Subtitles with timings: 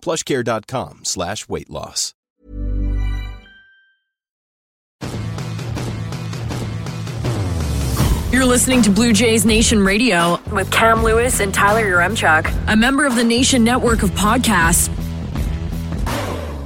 [0.00, 2.14] Plushcare.com slash weight loss.
[8.30, 13.06] You're listening to Blue Jays Nation Radio with Cam Lewis and Tyler Yaremchuk, a member
[13.06, 14.90] of the Nation Network of podcasts.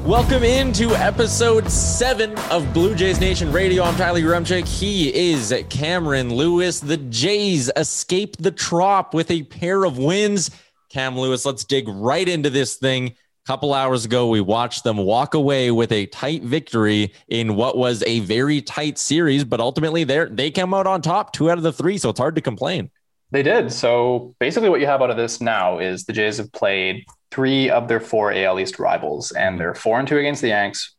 [0.05, 3.85] Welcome into episode seven of Blue Jays Nation Radio.
[3.85, 4.67] I'm Tyler Yaremchuk.
[4.67, 6.81] He is Cameron Lewis.
[6.81, 10.51] The Jays escape the trop with a pair of wins.
[10.91, 13.15] Cam Lewis, let's dig right into this thing.
[13.45, 18.05] Couple hours ago, we watched them walk away with a tight victory in what was
[18.05, 21.65] a very tight series, but ultimately they they come out on top, two out of
[21.65, 22.89] the three, so it's hard to complain.
[23.33, 23.73] They did.
[23.73, 27.69] So basically, what you have out of this now is the Jays have played three
[27.69, 30.95] of their four AL East rivals, and they're four and two against the Yanks,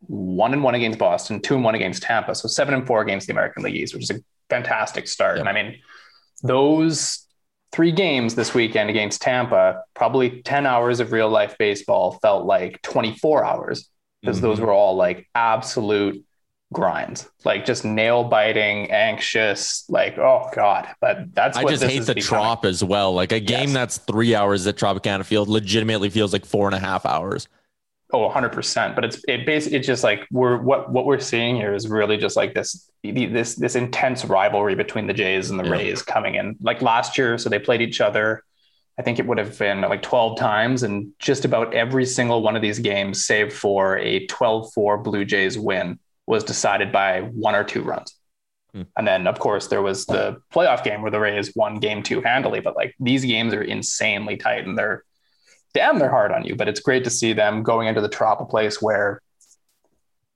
[0.00, 2.34] one and one against Boston, two and one against Tampa.
[2.34, 4.20] So seven and four against the American League East, which is a
[4.50, 5.38] fantastic start.
[5.38, 5.46] Yep.
[5.46, 5.78] And I mean,
[6.42, 7.26] those
[7.72, 12.82] three games this weekend against Tampa, probably 10 hours of real life baseball felt like
[12.82, 13.88] 24 hours
[14.20, 14.46] because mm-hmm.
[14.46, 16.24] those were all like absolute
[16.72, 20.88] grinds, like just nail biting, anxious, like oh god.
[21.00, 22.22] But that's I just hate the becoming.
[22.22, 23.12] trop as well.
[23.12, 23.72] Like a game yes.
[23.72, 27.48] that's three hours at Tropicana Field legitimately feels like four and a half hours.
[28.12, 28.94] Oh, 100 percent.
[28.94, 32.16] But it's it basically it's just like we're what what we're seeing here is really
[32.16, 35.70] just like this this this intense rivalry between the Jays and the yeah.
[35.70, 36.56] Rays coming in.
[36.60, 38.42] Like last year, so they played each other.
[38.98, 42.54] I think it would have been like 12 times, and just about every single one
[42.54, 47.54] of these games, save for a 12 4 Blue Jays win, was decided by one
[47.54, 48.14] or two runs.
[48.74, 48.82] Hmm.
[48.96, 52.20] And then, of course, there was the playoff game where the Rays won game two
[52.20, 52.60] handily.
[52.60, 55.04] But like these games are insanely tight and they're
[55.74, 56.56] damn, they're hard on you.
[56.56, 59.20] But it's great to see them going into the trop, a place where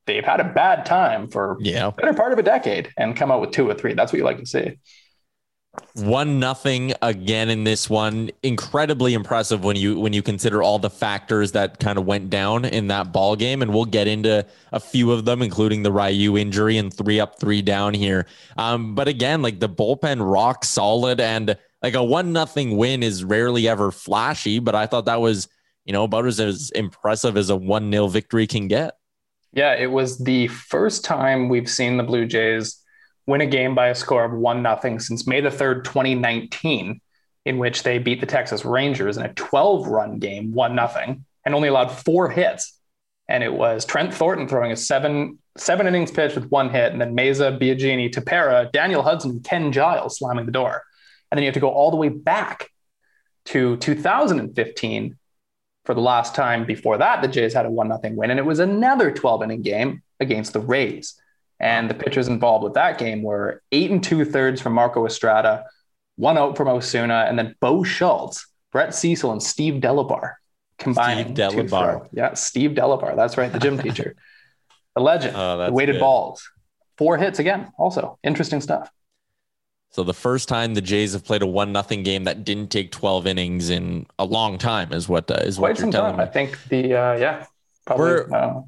[0.07, 1.91] they've had a bad time for yeah.
[1.91, 3.95] better part of a decade and come out with two or three.
[3.95, 4.79] That's what you like to see.
[5.95, 8.31] One nothing again in this one.
[8.43, 12.65] Incredibly impressive when you when you consider all the factors that kind of went down
[12.65, 16.37] in that ball game, and we'll get into a few of them, including the Ryu
[16.37, 18.27] injury and three up, three down here.
[18.57, 23.23] Um, but again, like the bullpen rock solid, and like a one nothing win is
[23.23, 24.59] rarely ever flashy.
[24.59, 25.49] But I thought that was
[25.85, 28.97] you know about as, as impressive as a one 0 victory can get.
[29.53, 32.81] Yeah, it was the first time we've seen the Blue Jays
[33.27, 37.01] win a game by a score of one nothing since May the 3rd, 2019,
[37.45, 41.55] in which they beat the Texas Rangers in a 12 run game, one nothing, and
[41.55, 42.81] only allowed four hits.
[43.29, 47.01] And it was Trent Thornton throwing a seven seven innings pitch with one hit, and
[47.01, 50.83] then Mayza, Biagini, Tepera, Daniel Hudson, Ken Giles slamming the door.
[51.35, 52.71] And then you have to go all the way back
[53.47, 55.19] to 2015
[55.85, 58.45] for the last time before that the Jays had a one nothing win, and it
[58.45, 61.21] was another 12 inning game against the Rays.
[61.59, 65.65] And the pitchers involved with that game were eight and two thirds from Marco Estrada,
[66.15, 70.35] one out from Osuna, and then Bo Schultz, Brett Cecil, and Steve Delabar
[70.79, 71.35] combining.
[71.35, 72.07] Steve Delabar.
[72.13, 73.17] Yeah, Steve Delabar.
[73.17, 74.15] That's right, the gym teacher.
[74.95, 75.35] The legend.
[75.37, 76.01] Oh, the weighted good.
[76.01, 76.49] balls.
[76.97, 77.73] Four hits again.
[77.77, 78.89] Also, interesting stuff.
[79.95, 82.91] So the first time the Jays have played a one nothing game that didn't take
[82.91, 86.19] twelve innings in a long time is what uh, is Quite what you're telling time.
[86.19, 86.25] me.
[86.25, 87.47] I think the uh, yeah
[87.87, 88.05] probably.
[88.05, 88.63] We're, uh,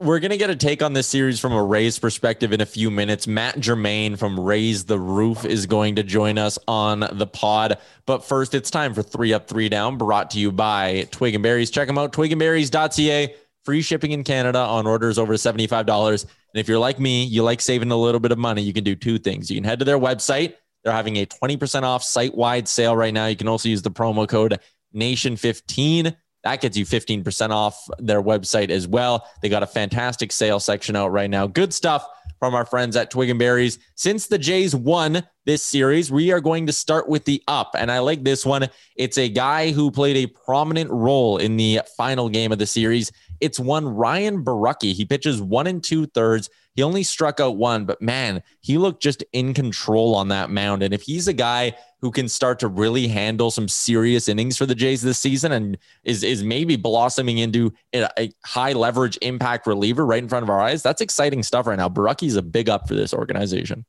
[0.00, 2.66] we're going to get a take on this series from a Rays perspective in a
[2.66, 3.26] few minutes.
[3.26, 7.76] Matt Germain from Raise the Roof is going to join us on the pod.
[8.06, 11.42] But first, it's time for Three Up, Three Down, brought to you by Twig and
[11.42, 11.70] Berries.
[11.70, 13.34] Check them out, twigandberries.ca.
[13.66, 16.22] Free shipping in Canada on orders over $75.
[16.22, 18.84] And if you're like me, you like saving a little bit of money, you can
[18.84, 19.50] do two things.
[19.50, 20.54] You can head to their website.
[20.84, 23.26] They're having a 20% off site wide sale right now.
[23.26, 24.58] You can also use the promo code
[24.94, 26.14] NATION15
[26.46, 29.28] that gets you 15% off their website as well.
[29.42, 31.48] They got a fantastic sale section out right now.
[31.48, 32.06] Good stuff
[32.38, 33.80] from our friends at Twig and Berries.
[33.96, 37.74] Since the Jays won this series, we are going to start with the up.
[37.76, 38.68] And I like this one.
[38.94, 43.10] It's a guy who played a prominent role in the final game of the series
[43.40, 44.92] It's one Ryan Borucki.
[44.92, 46.48] He pitches one and two thirds.
[46.74, 50.82] He only struck out one, but man, he looked just in control on that mound.
[50.82, 54.66] And if he's a guy who can start to really handle some serious innings for
[54.66, 60.04] the Jays this season and is is maybe blossoming into a, high leverage impact reliever
[60.04, 61.88] right in front of our eyes, that's exciting stuff right now.
[61.88, 63.84] Borucki's a big up for this organization.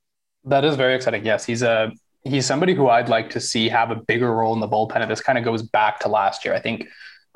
[0.46, 1.26] That is very exciting.
[1.26, 1.92] Yes, he's a
[2.24, 5.02] he's somebody who I'd like to see have a bigger role in the bullpen.
[5.02, 6.54] And this kind of goes back to last year.
[6.54, 6.88] I think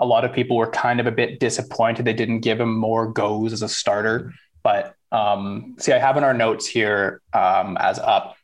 [0.01, 3.07] a lot of people were kind of a bit disappointed they didn't give him more
[3.07, 4.33] goes as a starter.
[4.63, 8.35] But um, see, I have in our notes here um, as up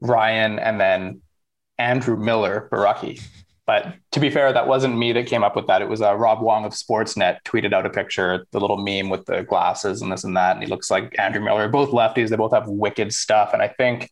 [0.00, 1.22] Ryan and then
[1.78, 3.22] Andrew Miller Borucki.
[3.66, 5.82] But to be fair, that wasn't me that came up with that.
[5.82, 9.24] It was uh, Rob Wong of Sportsnet tweeted out a picture, the little meme with
[9.26, 10.54] the glasses and this and that.
[10.54, 11.68] And he looks like Andrew Miller.
[11.68, 12.28] Both lefties.
[12.28, 13.52] They both have wicked stuff.
[13.52, 14.10] And I think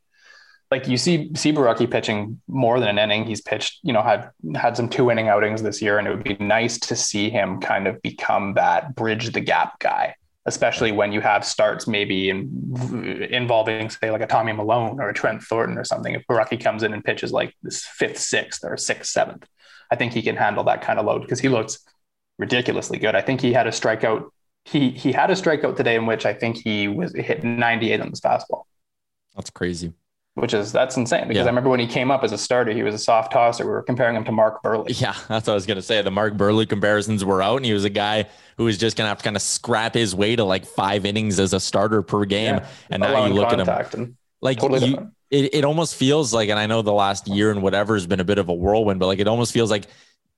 [0.71, 3.25] like you see see Borucki pitching more than an inning.
[3.25, 6.25] He's pitched, you know, had had some two inning outings this year, and it would
[6.25, 10.15] be nice to see him kind of become that bridge the gap guy,
[10.47, 15.15] especially when you have starts maybe in, involving say like a Tommy Milone or a
[15.15, 16.15] Trent Thornton or something.
[16.15, 19.47] If Borucki comes in and pitches like this fifth, sixth, or sixth, seventh,
[19.91, 21.79] I think he can handle that kind of load because he looks
[22.39, 23.15] ridiculously good.
[23.15, 24.31] I think he had a strikeout.
[24.65, 28.11] He he had a strikeout today in which I think he was hit 98 on
[28.11, 28.63] this fastball.
[29.37, 29.93] That's crazy
[30.35, 31.45] which is that's insane because yeah.
[31.45, 33.65] I remember when he came up as a starter, he was a soft tosser.
[33.65, 34.87] We were comparing him to Mark Buehrle.
[35.01, 36.03] Yeah, that's what I was gonna say.
[36.03, 38.27] The Mark Buehrle comparisons were out, and he was a guy
[38.57, 41.39] who was just gonna have to kind of scrap his way to like five innings
[41.39, 42.57] as a starter per game.
[42.57, 42.67] Yeah.
[42.91, 43.61] And now you look at
[43.95, 47.51] him, like totally you, it, it almost feels like, and I know the last year
[47.51, 49.87] and whatever has been a bit of a whirlwind, but like it almost feels like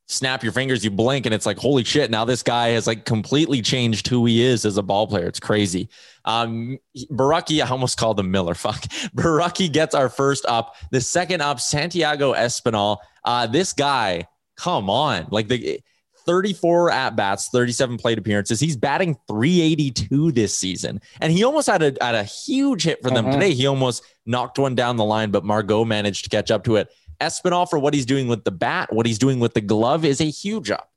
[0.06, 3.04] snap your fingers, you blink, and it's like, holy shit, now this guy has like
[3.04, 5.26] completely changed who he is as a ball player.
[5.26, 5.88] It's crazy.
[6.24, 6.78] Um,
[7.10, 8.54] Borucki, I almost called him Miller.
[8.66, 8.82] Fuck.
[9.14, 10.76] Borucki gets our first up.
[10.90, 12.98] The second up, Santiago Espinal.
[13.24, 15.26] Uh, this guy, come on.
[15.30, 15.80] Like the
[16.26, 18.60] 34 at bats, 37 plate appearances.
[18.60, 21.00] He's batting 382 this season.
[21.20, 23.34] And he almost had a, had a huge hit for them mm-hmm.
[23.34, 23.54] today.
[23.54, 26.88] He almost knocked one down the line, but Margot managed to catch up to it.
[27.20, 30.20] Espinal for what he's doing with the bat, what he's doing with the glove is
[30.20, 30.90] a huge up.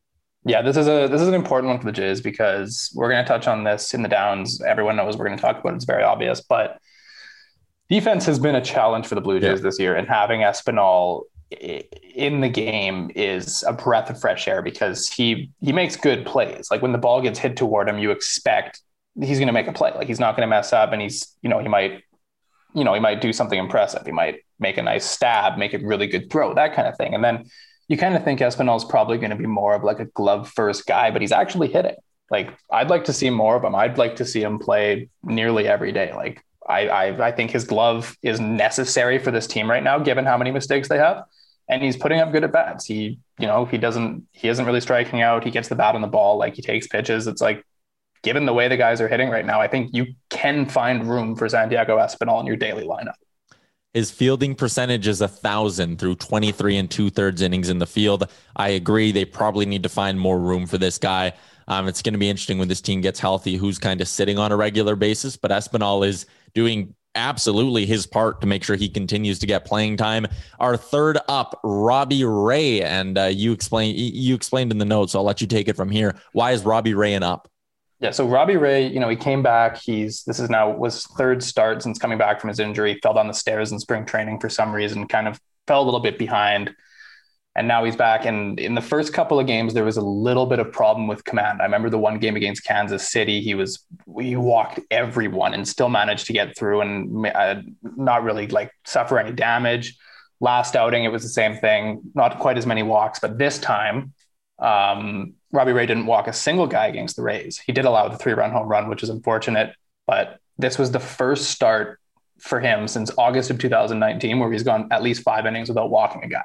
[0.46, 3.24] Yeah, this is a this is an important one for the Jays because we're going
[3.24, 4.62] to touch on this in the downs.
[4.62, 5.76] Everyone knows we're going to talk about it.
[5.78, 6.80] It's very obvious, but
[7.90, 9.64] defense has been a challenge for the Blue Jays yeah.
[9.64, 15.10] this year, and having Espinal in the game is a breath of fresh air because
[15.10, 16.70] he he makes good plays.
[16.72, 18.82] Like when the ball gets hit toward him, you expect
[19.20, 19.92] he's going to make a play.
[19.94, 22.04] Like he's not going to mess up, and he's you know he might
[22.74, 24.06] you know he might do something impressive.
[24.06, 27.14] He might make a nice stab, make a really good throw, that kind of thing.
[27.14, 27.46] And then
[27.88, 30.50] you kind of think Espinal is probably going to be more of like a glove
[30.50, 31.96] first guy, but he's actually hitting.
[32.30, 33.74] Like I'd like to see more of him.
[33.76, 36.14] I'd like to see him play nearly every day.
[36.14, 40.26] Like I, I, I think his glove is necessary for this team right now, given
[40.26, 41.24] how many mistakes they have.
[41.68, 42.86] And he's putting up good at bats.
[42.86, 45.44] He, you know, he doesn't, he isn't really striking out.
[45.44, 47.26] He gets the bat on the ball, like he takes pitches.
[47.28, 47.64] It's like,
[48.22, 51.36] given the way the guys are hitting right now, I think you can find room
[51.36, 53.14] for Santiago Espinal in your daily lineup.
[53.94, 58.30] His fielding percentage is a thousand through 23 and two thirds innings in the field.
[58.56, 59.12] I agree.
[59.12, 61.34] They probably need to find more room for this guy.
[61.68, 64.38] Um, it's going to be interesting when this team gets healthy, who's kind of sitting
[64.38, 65.38] on a regular basis.
[65.38, 69.98] But Espinal is doing absolutely his part to make sure he continues to get playing
[69.98, 70.28] time.
[70.60, 75.14] Our third up, Robbie Ray, and uh, you explain you explained in the notes.
[75.14, 76.16] So I'll let you take it from here.
[76.34, 77.49] Why is Robbie Ray an up?
[78.00, 79.78] Yeah, so Robbie Ray, you know, he came back.
[79.78, 82.98] He's this is now was third start since coming back from his injury.
[83.04, 86.00] Fell down the stairs in spring training for some reason, kind of fell a little
[86.00, 86.74] bit behind,
[87.56, 88.26] and now he's back.
[88.26, 91.26] And in the first couple of games, there was a little bit of problem with
[91.26, 91.62] command.
[91.62, 93.42] I remember the one game against Kansas City.
[93.42, 93.86] He was
[94.18, 99.20] he walked everyone and still managed to get through and uh, not really like suffer
[99.20, 99.98] any damage.
[100.40, 102.02] Last outing, it was the same thing.
[102.16, 104.14] Not quite as many walks, but this time
[104.58, 107.58] um, Robbie Ray didn't walk a single guy against the Rays.
[107.58, 109.76] He did allow the three run home run, which is unfortunate,
[110.06, 112.00] but this was the first start
[112.40, 116.24] for him since August of 2019 where he's gone at least five innings without walking
[116.24, 116.44] a guy.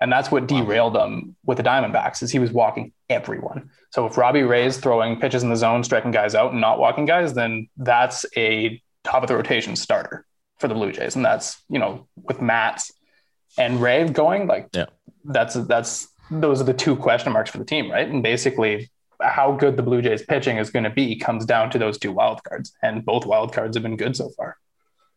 [0.00, 3.70] And that's what derailed him with the Diamondbacks is he was walking everyone.
[3.90, 7.04] So if Robbie Ray's throwing pitches in the zone, striking guys out and not walking
[7.04, 10.24] guys, then that's a top of the rotation starter
[10.58, 11.16] for the Blue Jays.
[11.16, 12.92] And that's, you know, with Matz
[13.56, 14.86] and Ray going, like yeah.
[15.24, 18.08] that's that's those are the two question marks for the team, right?
[18.08, 21.78] And basically, how good the Blue Jays pitching is going to be comes down to
[21.78, 24.56] those two wild cards, and both wild cards have been good so far.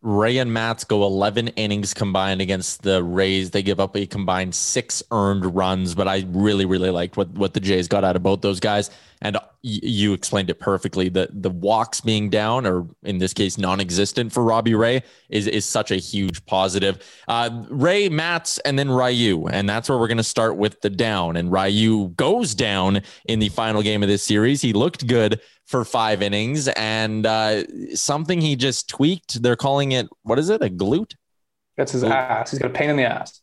[0.02, 3.50] Ray and Matz go 11 innings combined against the Rays.
[3.50, 7.54] They give up a combined six earned runs, but I really, really liked what, what
[7.54, 8.90] the Jays got out of both those guys.
[9.20, 11.08] And you explained it perfectly.
[11.08, 15.64] The the walks being down, or in this case, non-existent for Robbie Ray, is is
[15.64, 17.00] such a huge positive.
[17.28, 20.90] Uh, Ray, Matz, and then Ryu, and that's where we're going to start with the
[20.90, 21.36] down.
[21.36, 24.60] And Ryu goes down in the final game of this series.
[24.60, 25.40] He looked good
[25.72, 27.64] for five innings, and uh,
[27.94, 29.42] something he just tweaked.
[29.42, 30.62] They're calling it what is it?
[30.62, 31.14] A glute?
[31.76, 32.12] That's his glute.
[32.12, 32.50] ass.
[32.52, 33.40] He's got a pain in the ass.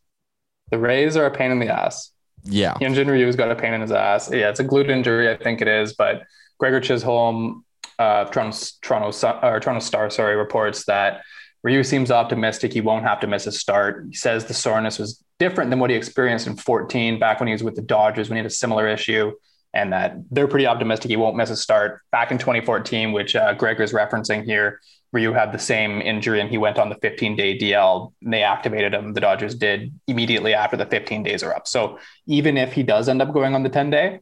[0.72, 2.12] The Rays are a pain in the ass.
[2.44, 2.76] Yeah.
[2.76, 4.32] Hyunjin Ryu's got a pain in his ass.
[4.32, 5.94] Yeah, it's a glute injury, I think it is.
[5.94, 6.22] But
[6.60, 7.66] Gregor Chisholm,
[7.98, 11.24] uh, Toronto, Toronto, or Toronto Star, sorry, reports that
[11.64, 14.06] Ryu seems optimistic he won't have to miss a start.
[14.08, 17.54] He says the soreness was different than what he experienced in 14, back when he
[17.54, 19.32] was with the Dodgers when he had a similar issue,
[19.74, 22.02] and that they're pretty optimistic he won't miss a start.
[22.12, 24.80] Back in 2014, which uh, Gregor's referencing here,
[25.12, 28.14] Ryu had the same injury and he went on the 15 day DL.
[28.24, 29.14] And they activated him.
[29.14, 31.68] The Dodgers did immediately after the 15 days are up.
[31.68, 34.20] So even if he does end up going on the 10 day,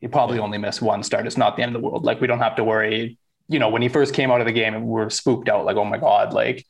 [0.00, 1.26] he probably only missed one start.
[1.26, 2.04] It's not the end of the world.
[2.04, 3.18] Like we don't have to worry.
[3.48, 5.64] You know, when he first came out of the game, we are spooked out.
[5.64, 6.64] Like, oh my god, like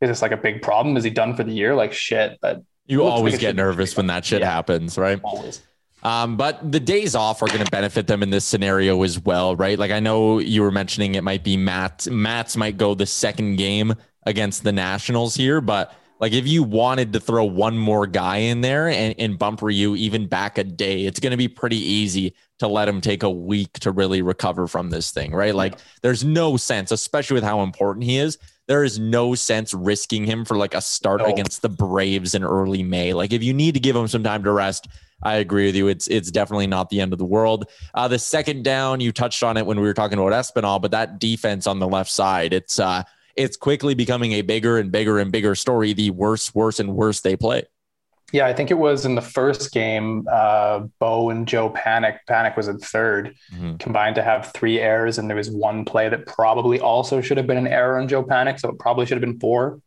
[0.00, 0.96] is this like a big problem?
[0.96, 1.74] Is he done for the year?
[1.74, 2.38] Like shit.
[2.40, 5.20] But you always get nervous when that shit yeah, happens, right?
[5.22, 5.62] Always.
[6.02, 9.54] Um, but the days off are going to benefit them in this scenario as well,
[9.54, 9.78] right?
[9.78, 12.08] Like I know you were mentioning it might be Matz.
[12.08, 13.94] Matz might go the second game
[14.24, 18.60] against the Nationals here, but like if you wanted to throw one more guy in
[18.60, 22.34] there and, and bump Ryu even back a day, it's going to be pretty easy
[22.60, 25.54] to let him take a week to really recover from this thing, right?
[25.54, 28.38] Like there's no sense, especially with how important he is.
[28.68, 31.26] There is no sense risking him for like a start no.
[31.26, 33.12] against the Braves in early May.
[33.14, 34.86] Like if you need to give him some time to rest,
[35.22, 35.88] I agree with you.
[35.88, 37.68] It's it's definitely not the end of the world.
[37.94, 40.90] Uh, the second down, you touched on it when we were talking about Espinal, but
[40.90, 43.02] that defense on the left side, it's uh,
[43.36, 45.92] it's quickly becoming a bigger and bigger and bigger story.
[45.92, 47.64] The worse, worse, and worse they play.
[48.32, 50.26] Yeah, I think it was in the first game.
[50.30, 52.18] Uh, Bo and Joe Panik.
[52.28, 53.76] Panik was in 3rd mm-hmm.
[53.76, 57.46] combined to have three errors, and there was one play that probably also should have
[57.46, 59.80] been an error on Joe Panik, so it probably should have been four.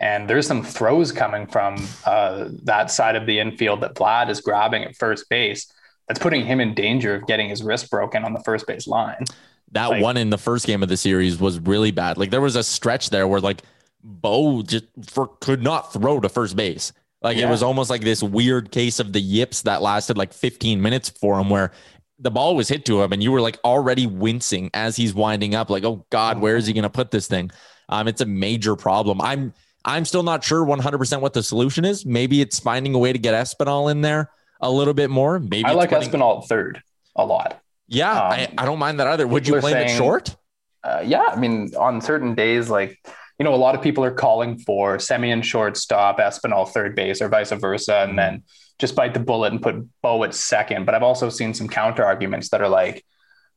[0.00, 4.40] And there's some throws coming from uh, that side of the infield that Vlad is
[4.40, 5.70] grabbing at first base.
[6.08, 9.24] That's putting him in danger of getting his wrist broken on the first base line.
[9.72, 12.16] That like, one in the first game of the series was really bad.
[12.16, 13.62] Like there was a stretch there where like
[14.02, 16.92] Bo just for, could not throw to first base.
[17.22, 17.46] Like yeah.
[17.46, 21.10] it was almost like this weird case of the yips that lasted like 15 minutes
[21.10, 21.70] for him, where
[22.18, 25.54] the ball was hit to him and you were like already wincing as he's winding
[25.54, 27.50] up, like, oh God, where is he going to put this thing?
[27.90, 29.20] Um, it's a major problem.
[29.20, 29.52] I'm
[29.84, 32.04] I'm still not sure 100% what the solution is.
[32.04, 35.38] Maybe it's finding a way to get Espinal in there a little bit more.
[35.38, 36.10] Maybe I like putting...
[36.10, 36.82] Espinal third
[37.16, 37.60] a lot.
[37.88, 39.26] Yeah, um, I, I, don't mind that either.
[39.26, 40.36] Would you play it short?
[40.84, 42.98] Uh, yeah, I mean, on certain days, like
[43.40, 47.28] you know, a lot of people are calling for Semien shortstop, Espinal third base, or
[47.28, 48.42] vice versa, and then
[48.78, 50.84] just bite the bullet and put Bo at second.
[50.84, 53.04] But I've also seen some counter arguments that are like,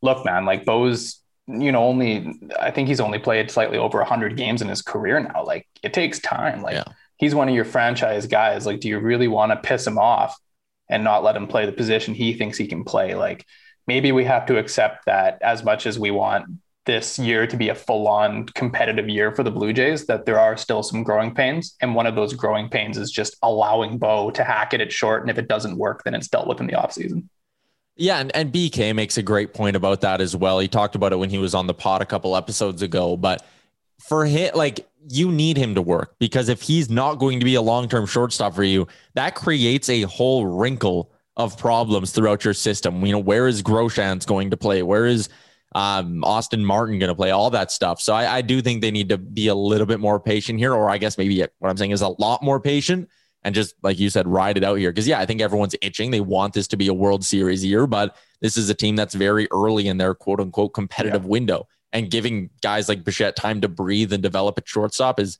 [0.01, 4.38] look, man, like Bo's you know, only I think he's only played slightly over 100
[4.38, 5.44] games in his career now.
[5.44, 6.62] Like it takes time.
[6.62, 6.86] Like yeah.
[7.18, 8.66] he's one of your franchise guys.
[8.66, 10.38] Like, do you really want to piss him off
[10.90, 13.16] and not let him play the position he thinks he can play?
[13.16, 13.46] Like
[13.88, 16.46] maybe we have to accept that as much as we want
[16.86, 20.40] this year to be a full on competitive year for the Blue Jays, that there
[20.40, 21.76] are still some growing pains.
[21.82, 25.22] And one of those growing pains is just allowing Bo to hack it at short.
[25.22, 27.30] And if it doesn't work, then it's dealt with in the offseason.
[27.96, 30.60] Yeah, and, and BK makes a great point about that as well.
[30.60, 33.16] He talked about it when he was on the pod a couple episodes ago.
[33.16, 33.46] But
[34.00, 37.56] for him, like you need him to work because if he's not going to be
[37.56, 42.54] a long term shortstop for you, that creates a whole wrinkle of problems throughout your
[42.54, 43.06] system.
[43.06, 44.82] You know, where is Groshans going to play?
[44.82, 45.30] Where is
[45.76, 47.30] um, Austin Martin going to play?
[47.32, 48.02] All that stuff.
[48.02, 50.74] So I, I do think they need to be a little bit more patient here,
[50.74, 53.10] or I guess maybe what I'm saying is a lot more patient
[53.44, 54.92] and just like you said, ride it out here.
[54.92, 56.12] Because yeah, I think everyone's itching.
[56.12, 59.14] They want this to be a World Series year, but this is a team that's
[59.14, 61.30] very early in their quote unquote competitive yeah.
[61.30, 61.68] window.
[61.92, 65.38] And giving guys like Bichette time to breathe and develop at shortstop is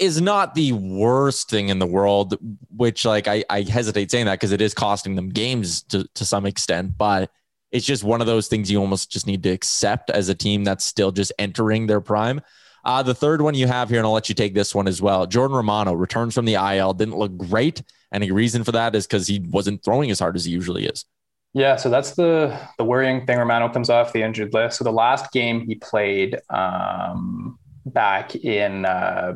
[0.00, 2.36] is not the worst thing in the world.
[2.74, 6.24] Which like I, I hesitate saying that because it is costing them games to to
[6.24, 7.30] some extent, but
[7.72, 10.64] it's just one of those things you almost just need to accept as a team
[10.64, 12.40] that's still just entering their prime.
[12.86, 15.02] Uh, the third one you have here, and I'll let you take this one as
[15.02, 15.26] well.
[15.26, 17.82] Jordan Romano returns from the IL, didn't look great.
[18.12, 21.04] Any reason for that is because he wasn't throwing as hard as he usually is.
[21.52, 23.38] Yeah, so that's the the worrying thing.
[23.38, 24.78] Romano comes off the injured list.
[24.78, 29.34] So the last game he played um, back in uh,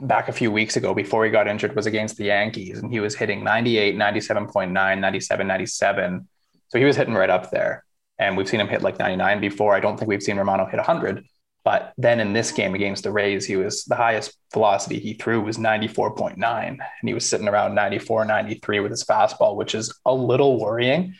[0.00, 3.00] back a few weeks ago before he got injured was against the Yankees, and he
[3.00, 6.28] was hitting 98, 97.9, 97, 97.
[6.68, 7.84] So he was hitting right up there.
[8.20, 9.74] And we've seen him hit like 99 before.
[9.74, 11.24] I don't think we've seen Romano hit 100.
[11.64, 15.40] But then in this game against the Rays, he was the highest velocity he threw
[15.40, 16.38] was 94.9.
[16.68, 21.14] And he was sitting around 94, 93 with his fastball, which is a little worrying.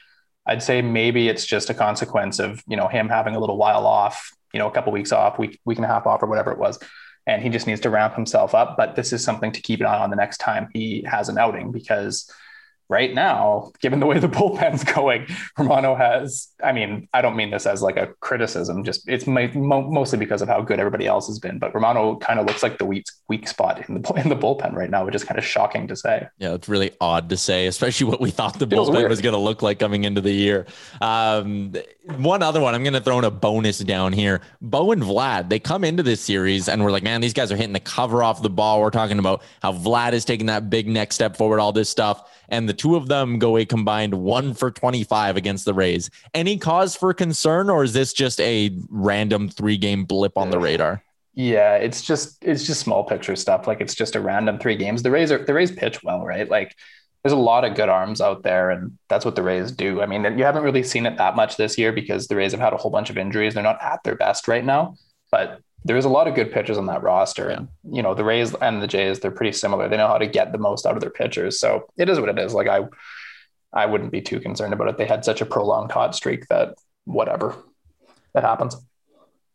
[0.47, 3.87] I'd say maybe it's just a consequence of you know him having a little while
[3.87, 6.51] off, you know, a couple weeks off, week week and a half off, or whatever
[6.51, 6.79] it was,
[7.27, 8.77] and he just needs to ramp himself up.
[8.79, 11.37] But this is something to keep an eye on the next time he has an
[11.37, 12.33] outing because
[12.89, 15.27] right now, given the way the bullpen's going,
[15.57, 20.19] Romano has, I mean, I don't mean this as like a criticism, just it's mostly
[20.19, 21.59] because of how good everybody else has been.
[21.59, 24.75] But Romano kind of looks like the weak, weak spot in the, in the bullpen
[24.75, 26.27] right now, which is kind of shocking to say.
[26.39, 29.39] Yeah, it's really odd to say, especially what we thought the bullpen was going to
[29.39, 30.67] look like coming into the year.
[31.01, 31.75] Um,
[32.17, 34.41] one other one, I'm going to throw in a bonus down here.
[34.61, 37.57] Bo and Vlad, they come into this series and we're like, man, these guys are
[37.57, 38.81] hitting the cover off the ball.
[38.81, 42.31] We're talking about how Vlad is taking that big next step forward, all this stuff
[42.49, 46.11] and the two of them go a combined one for 25 against the Rays.
[46.35, 50.59] Any cause for concern, or is this just a random three game blip on the
[50.59, 51.03] radar?
[51.35, 53.67] Yeah, it's just it's just small picture stuff.
[53.67, 55.03] Like it's just a random three games.
[55.03, 56.49] The Rays are the Rays pitch well, right?
[56.49, 56.75] Like
[57.23, 60.01] there's a lot of good arms out there, and that's what the Rays do.
[60.01, 62.61] I mean, you haven't really seen it that much this year because the Rays have
[62.61, 63.55] had a whole bunch of injuries.
[63.55, 64.95] They're not at their best right now,
[65.31, 67.49] but there's a lot of good pitchers on that roster.
[67.49, 69.89] And, you know, the Rays and the Jays, they're pretty similar.
[69.89, 71.61] They know how to get the most out of their pitchers.
[71.61, 72.53] So it is what it is.
[72.53, 72.81] Like I
[73.73, 74.97] I wouldn't be too concerned about it.
[74.97, 77.57] They had such a prolonged hot streak that whatever.
[78.35, 78.77] that happens.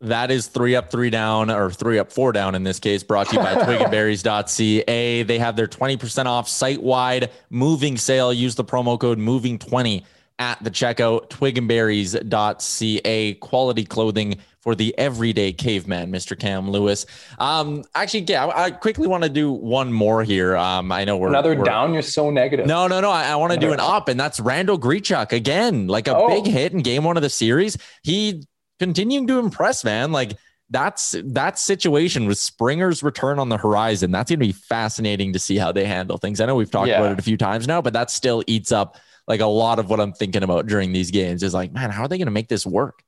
[0.03, 3.29] That is three up, three down, or three up, four down in this case, brought
[3.29, 5.23] to you by twigandberries.ca.
[5.23, 8.33] They have their 20% off site wide moving sale.
[8.33, 10.03] Use the promo code moving20
[10.39, 13.33] at the checkout, twigandberries.ca.
[13.35, 16.37] Quality clothing for the everyday caveman, Mr.
[16.37, 17.05] Cam Lewis.
[17.39, 20.57] Um, actually, yeah, I, I quickly want to do one more here.
[20.57, 21.93] Um, I know we're another we're, down.
[21.93, 22.65] You're so negative.
[22.65, 23.09] No, no, no.
[23.09, 26.27] I, I want to do an up, and that's Randall Grichuk again, like a oh.
[26.27, 27.77] big hit in game one of the series.
[28.03, 28.43] He
[28.83, 30.11] continuing to impress, man.
[30.11, 30.37] Like
[30.69, 34.11] that's that situation with Springer's return on the horizon.
[34.11, 36.41] That's going to be fascinating to see how they handle things.
[36.41, 36.99] I know we've talked yeah.
[36.99, 38.97] about it a few times now, but that still eats up
[39.27, 41.43] like a lot of what I'm thinking about during these games.
[41.43, 43.03] Is like, man, how are they going to make this work?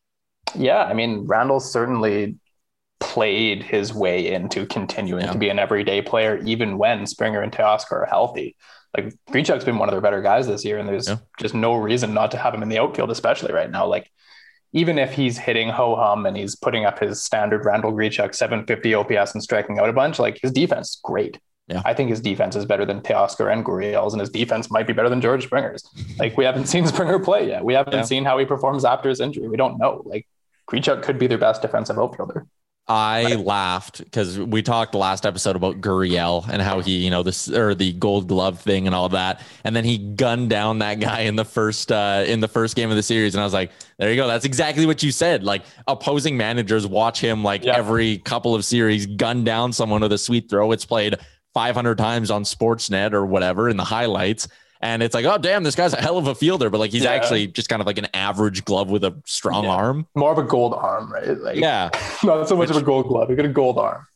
[0.58, 2.38] Yeah, I mean, Randall certainly
[3.01, 5.34] played his way into continuing yeah.
[5.34, 8.55] to be an everyday player, even when Springer and Teoscar are healthy.
[8.96, 11.17] Like Grichuk's been one of their better guys this year, and there's yeah.
[11.38, 13.86] just no reason not to have him in the outfield, especially right now.
[13.88, 14.10] Like
[14.75, 18.94] even if he's hitting ho hum and he's putting up his standard Randall Grichuk 750
[18.94, 21.40] OPS and striking out a bunch, like his defense is great.
[21.70, 21.81] Yeah.
[21.85, 24.94] I think his defense is better than Teoscar and Gurriel's, and his defense might be
[24.94, 25.83] better than George Springer's.
[26.20, 27.64] Like we haven't seen Springer play yet.
[27.64, 28.01] We haven't yeah.
[28.03, 29.48] seen how he performs after his injury.
[29.48, 30.03] We don't know.
[30.05, 30.27] Like
[30.70, 32.46] Grichuk could be their best defensive outfielder.
[32.87, 37.50] I laughed because we talked last episode about Gurriel and how he, you know, this
[37.50, 41.21] or the Gold Glove thing and all that, and then he gunned down that guy
[41.21, 43.71] in the first uh, in the first game of the series, and I was like,
[43.98, 45.43] there you go, that's exactly what you said.
[45.43, 47.75] Like opposing managers watch him like yeah.
[47.75, 50.71] every couple of series gun down someone with a sweet throw.
[50.71, 51.17] It's played
[51.55, 54.48] 500 times on Sportsnet or whatever in the highlights,
[54.81, 57.03] and it's like, oh damn, this guy's a hell of a fielder, but like he's
[57.03, 57.11] yeah.
[57.11, 59.72] actually just kind of like an average glove with a strong yeah.
[59.72, 60.07] arm.
[60.16, 61.38] More of a gold arm, right?
[61.38, 61.90] Like, yeah,
[62.24, 63.29] not so much which, of a gold glove.
[63.29, 64.07] You get a gold arm,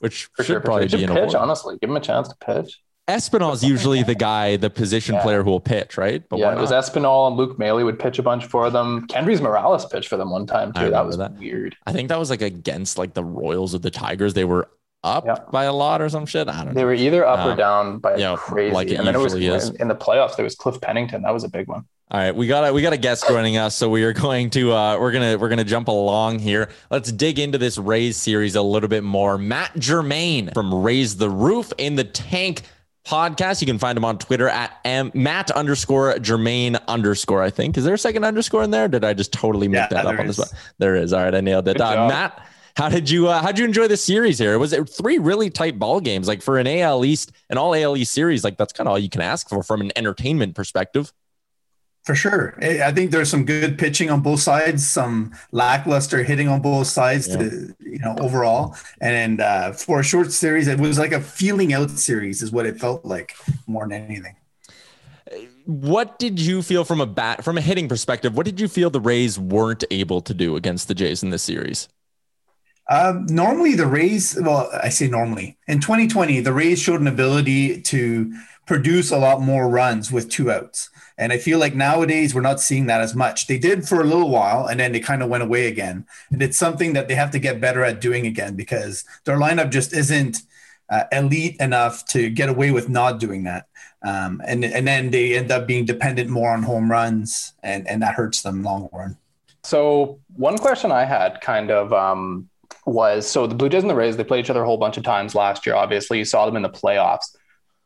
[0.00, 1.34] which for should sure, probably be in pitch.
[1.34, 2.80] Honestly, give him a chance to pitch.
[3.08, 5.22] Espinal is usually the guy, the position yeah.
[5.22, 6.28] player who will pitch, right?
[6.28, 9.06] But yeah, it was Espinal and Luke Maile would pitch a bunch for them.
[9.08, 10.90] Kendrys Morales pitched for them one time too.
[10.90, 11.32] That was that.
[11.38, 11.74] weird.
[11.86, 14.34] I think that was like against like the Royals of the Tigers.
[14.34, 14.68] They were
[15.04, 15.36] up yeah.
[15.50, 16.48] by a lot or some shit.
[16.48, 16.72] I don't know.
[16.72, 18.74] They were either up or um, down by yeah, crazy.
[18.74, 19.70] Like and then it was is.
[19.70, 20.36] in the playoffs.
[20.36, 21.22] There was Cliff Pennington.
[21.22, 21.84] That was a big one.
[22.10, 24.48] All right, we got a, we got a guest joining us, so we are going
[24.50, 26.70] to uh, we're gonna we're gonna jump along here.
[26.90, 29.36] Let's dig into this Rays series a little bit more.
[29.36, 32.62] Matt Germain from Raise the Roof in the Tank
[33.06, 33.60] podcast.
[33.60, 37.42] You can find him on Twitter at M- Matt underscore Germain underscore.
[37.42, 38.88] I think is there a second underscore in there?
[38.88, 40.52] did I just totally make yeah, that up on the spot?
[40.78, 41.12] There is.
[41.12, 41.78] All right, I nailed it.
[41.78, 42.42] Uh, Matt
[42.78, 44.56] how did you uh, how did you enjoy the series here?
[44.56, 46.28] Was it three really tight ball games?
[46.28, 48.98] Like for an AL East, an all AL East series, like that's kind of all
[49.00, 51.12] you can ask for from an entertainment perspective.
[52.04, 56.62] For sure, I think there's some good pitching on both sides, some lackluster hitting on
[56.62, 57.26] both sides.
[57.26, 57.36] Yeah.
[57.38, 61.72] To you know, overall, and uh, for a short series, it was like a feeling
[61.72, 63.34] out series, is what it felt like
[63.66, 64.36] more than anything.
[65.66, 68.36] What did you feel from a bat from a hitting perspective?
[68.36, 71.42] What did you feel the Rays weren't able to do against the Jays in this
[71.42, 71.88] series?
[72.88, 77.82] Um, normally, the Rays, well, I say normally, in 2020, the Rays showed an ability
[77.82, 78.32] to
[78.66, 80.90] produce a lot more runs with two outs.
[81.16, 83.46] And I feel like nowadays we're not seeing that as much.
[83.46, 86.06] They did for a little while and then they kind of went away again.
[86.30, 89.70] And it's something that they have to get better at doing again because their lineup
[89.70, 90.42] just isn't
[90.90, 93.66] uh, elite enough to get away with not doing that.
[94.02, 98.02] Um, and, and then they end up being dependent more on home runs and, and
[98.02, 99.16] that hurts them long run.
[99.64, 102.48] So, one question I had kind of um,
[102.86, 104.96] was so the Blue Jays and the Rays, they played each other a whole bunch
[104.96, 105.74] of times last year.
[105.74, 107.36] Obviously, you saw them in the playoffs.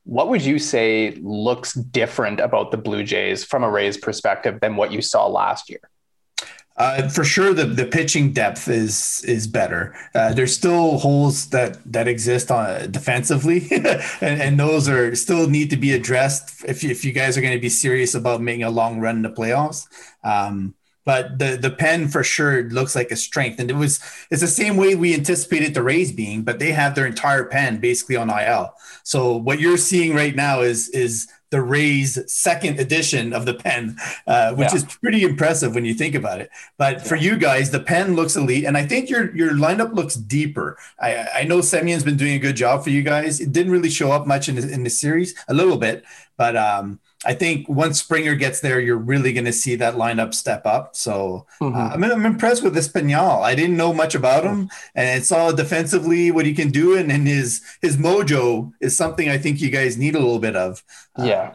[0.05, 4.77] what would you say looks different about the Blue Jays from a Rays perspective than
[4.77, 5.81] what you saw last year?
[6.77, 9.95] Uh, for sure, the, the pitching depth is is better.
[10.14, 15.68] Uh, there's still holes that that exist on defensively, and, and those are still need
[15.68, 18.71] to be addressed if if you guys are going to be serious about making a
[18.71, 19.87] long run in the playoffs.
[20.25, 24.41] Um, but the the pen for sure looks like a strength, and it was it's
[24.41, 28.17] the same way we anticipated the Rays being, but they have their entire pen basically
[28.17, 28.75] on IL.
[29.03, 33.97] So what you're seeing right now is is the Rays second edition of the pen,
[34.27, 34.77] uh, which yeah.
[34.77, 36.51] is pretty impressive when you think about it.
[36.79, 37.03] But yeah.
[37.03, 40.79] for you guys, the pen looks elite, and I think your your lineup looks deeper.
[40.99, 43.38] I, I know Semien's been doing a good job for you guys.
[43.38, 46.05] It didn't really show up much in the, in the series, a little bit,
[46.38, 50.35] but um, I think once Springer gets there, you're really going to see that lineup
[50.35, 50.97] step up.
[50.97, 51.77] So mm-hmm.
[51.77, 53.43] uh, I'm, I'm, impressed with Espinal.
[53.43, 57.13] I didn't know much about him, and I saw defensively what he can do, and,
[57.13, 60.83] and his his mojo is something I think you guys need a little bit of.
[61.19, 61.55] Uh, yeah,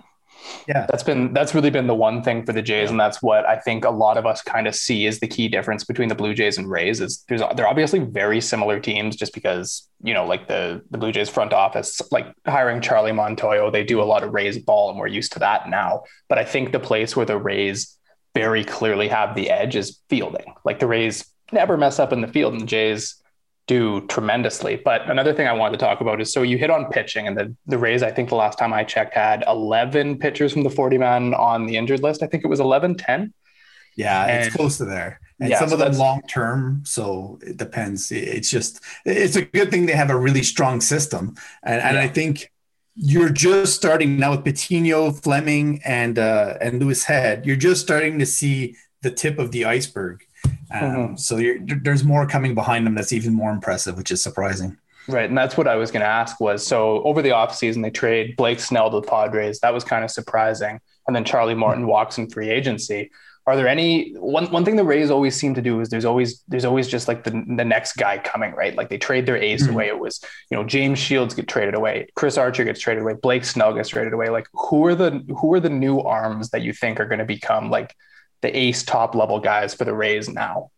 [0.68, 3.46] yeah, that's been that's really been the one thing for the Jays, and that's what
[3.46, 6.16] I think a lot of us kind of see is the key difference between the
[6.16, 7.00] Blue Jays and Rays.
[7.00, 11.12] Is there's they're obviously very similar teams, just because you know, like the the Blue
[11.12, 15.00] Jays front office, like hiring Charlie Montoyo, they do a lot of Rays ball, and
[15.00, 16.04] we're used to that now.
[16.28, 17.98] But I think the place where the Rays
[18.36, 20.54] very clearly have the edge is fielding.
[20.66, 23.16] Like the Rays never mess up in the field, and the Jays
[23.68, 24.78] do tremendously.
[24.78, 27.38] But another thing I wanted to talk about is so you hit on pitching, and
[27.38, 30.70] the, the Rays, I think the last time I checked, had 11 pitchers from the
[30.70, 32.24] 40 man on the injured list.
[32.24, 33.34] I think it was 11, 10.
[33.96, 35.20] Yeah, and, it's close to there.
[35.40, 36.84] And yeah, some so of them long term.
[36.86, 38.12] So it depends.
[38.12, 41.36] It's just, it's a good thing they have a really strong system.
[41.64, 41.98] And, and.
[41.98, 42.52] I think
[42.96, 47.46] you're just starting now with Patino, Fleming, and uh, and Louis Head.
[47.46, 50.27] You're just starting to see the tip of the iceberg.
[50.72, 51.16] Um, mm-hmm.
[51.16, 51.40] So
[51.82, 54.78] there's more coming behind them that's even more impressive, which is surprising.
[55.08, 55.30] Right.
[55.30, 58.36] And that's what I was going to ask was so over the offseason, they trade
[58.36, 59.60] Blake Snell to the Padres.
[59.62, 60.82] That was kind of surprising.
[61.08, 61.92] And then Charlie Morton mm-hmm.
[61.92, 63.12] walks in free agency.
[63.46, 66.44] Are there any one one thing the Rays always seem to do is there's always
[66.50, 68.76] there's always just like the, the next guy coming, right?
[68.76, 69.74] Like they trade their ace mm-hmm.
[69.74, 69.88] away.
[69.88, 73.46] It was, you know, James Shields get traded away, Chris Archer gets traded away, Blake
[73.46, 74.28] Snell gets traded away.
[74.28, 77.26] Like who are the who are the new arms that you think are going to
[77.26, 77.96] become like
[78.48, 80.72] the ace top level guys for the Rays now?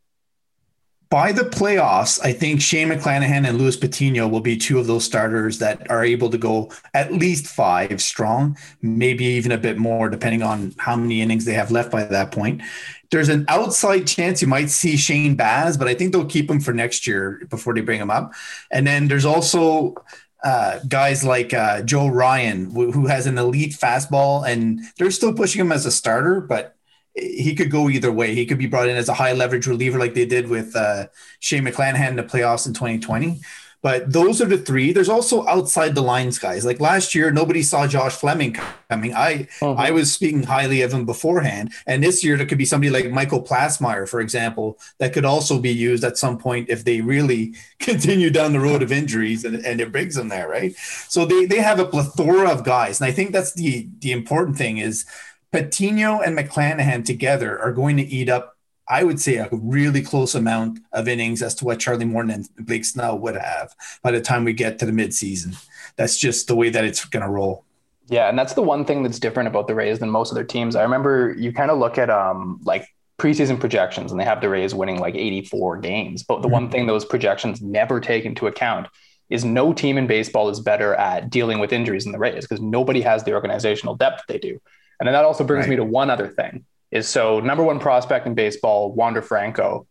[1.10, 5.04] by the playoffs, I think Shane McClanahan and Luis Patino will be two of those
[5.04, 10.10] starters that are able to go at least five strong, maybe even a bit more,
[10.10, 12.62] depending on how many innings they have left by that point.
[13.10, 16.60] There's an outside chance you might see Shane Baz, but I think they'll keep him
[16.60, 18.34] for next year before they bring him up.
[18.70, 19.96] And then there's also
[20.44, 25.60] uh, guys like uh, Joe Ryan, who has an elite fastball, and they're still pushing
[25.60, 26.76] him as a starter, but
[27.22, 28.36] he could go either way.
[28.36, 31.08] He could be brought in as a high leverage reliever like they did with uh,
[31.40, 33.40] Shane McClanahan in the playoffs in 2020.
[33.82, 34.92] But those are the three.
[34.92, 36.66] There's also outside the lines guys.
[36.66, 38.58] Like last year, nobody saw Josh Fleming
[38.90, 39.14] coming.
[39.14, 39.76] I uh-huh.
[39.76, 41.72] I was speaking highly of him beforehand.
[41.88, 45.60] And this year, there could be somebody like Michael Plassmeyer, for example, that could also
[45.60, 49.66] be used at some point if they really continue down the road of injuries and,
[49.66, 50.76] and it brings them there, right?
[51.08, 54.58] So they they have a plethora of guys, and I think that's the the important
[54.58, 55.06] thing is
[55.52, 58.58] Patino and McClanahan together are going to eat up,
[58.88, 62.50] I would say, a really close amount of innings as to what Charlie Morton and
[62.66, 65.56] Blake Snell would have by the time we get to the midseason.
[65.96, 67.66] That's just the way that it's going to roll.
[68.08, 70.76] Yeah, and that's the one thing that's different about the Rays than most other teams.
[70.76, 72.88] I remember you kind of look at um like
[73.20, 76.24] preseason projections and they have the Rays winning like 84 games.
[76.24, 76.54] But the mm-hmm.
[76.54, 78.88] one thing those projections never take into account
[79.30, 82.62] is no team in baseball is better at dealing with injuries than the Rays because
[82.62, 84.60] nobody has the organizational depth they do.
[85.00, 85.72] And then that also brings right.
[85.72, 89.88] me to one other thing is so number one prospect in baseball, Wander Franco,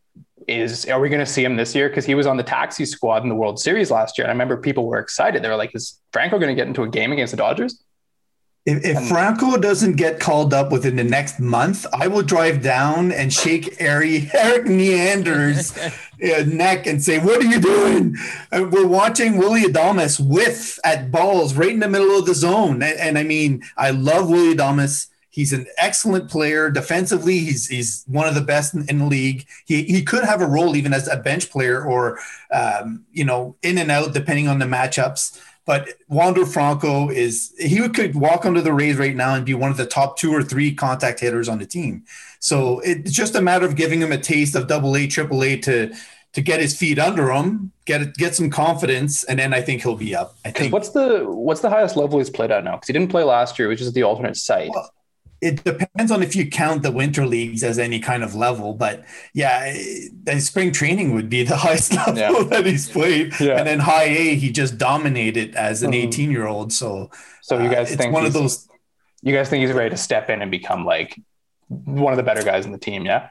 [0.46, 1.88] is are we going to see him this year?
[1.88, 4.24] Because he was on the taxi squad in the World Series last year.
[4.24, 5.42] And I remember people were excited.
[5.42, 7.82] They were like, is Franco going to get into a game against the Dodgers?
[8.66, 13.12] If, if Franco doesn't get called up within the next month, I will drive down
[13.12, 18.16] and shake Eric, Erik Neander's uh, neck and say, "What are you doing?"
[18.52, 22.82] And we're watching Willie Adames whiff at balls right in the middle of the zone,
[22.82, 25.08] and, and I mean, I love Willie Adames.
[25.30, 27.38] He's an excellent player defensively.
[27.38, 29.46] He's he's one of the best in, in, the league.
[29.66, 32.18] He he could have a role even as a bench player or
[32.52, 35.40] um, you know in and out depending on the matchups.
[35.68, 39.70] But Wander Franco is he could walk under the Rays right now and be one
[39.70, 42.04] of the top two or three contact hitters on the team.
[42.40, 45.58] So it's just a matter of giving him a taste of double A, triple A
[45.58, 45.94] to
[46.32, 49.94] to get his feet under him, get get some confidence, and then I think he'll
[49.94, 50.38] be up.
[50.42, 50.72] I think.
[50.72, 52.76] What's the what's the highest level he's played at now?
[52.76, 54.70] Because he didn't play last year, which is the alternate site.
[54.70, 54.90] Well,
[55.40, 59.04] it depends on if you count the winter leagues as any kind of level, but
[59.34, 59.72] yeah,
[60.24, 62.42] the spring training would be the highest level yeah.
[62.44, 63.56] that he's played, yeah.
[63.56, 66.08] and then high A he just dominated as an mm-hmm.
[66.08, 66.72] 18 year old.
[66.72, 67.10] So,
[67.42, 68.68] so you guys uh, think one of those?
[69.22, 71.18] You guys think he's ready to step in and become like
[71.68, 73.04] one of the better guys in the team?
[73.04, 73.30] Yeah.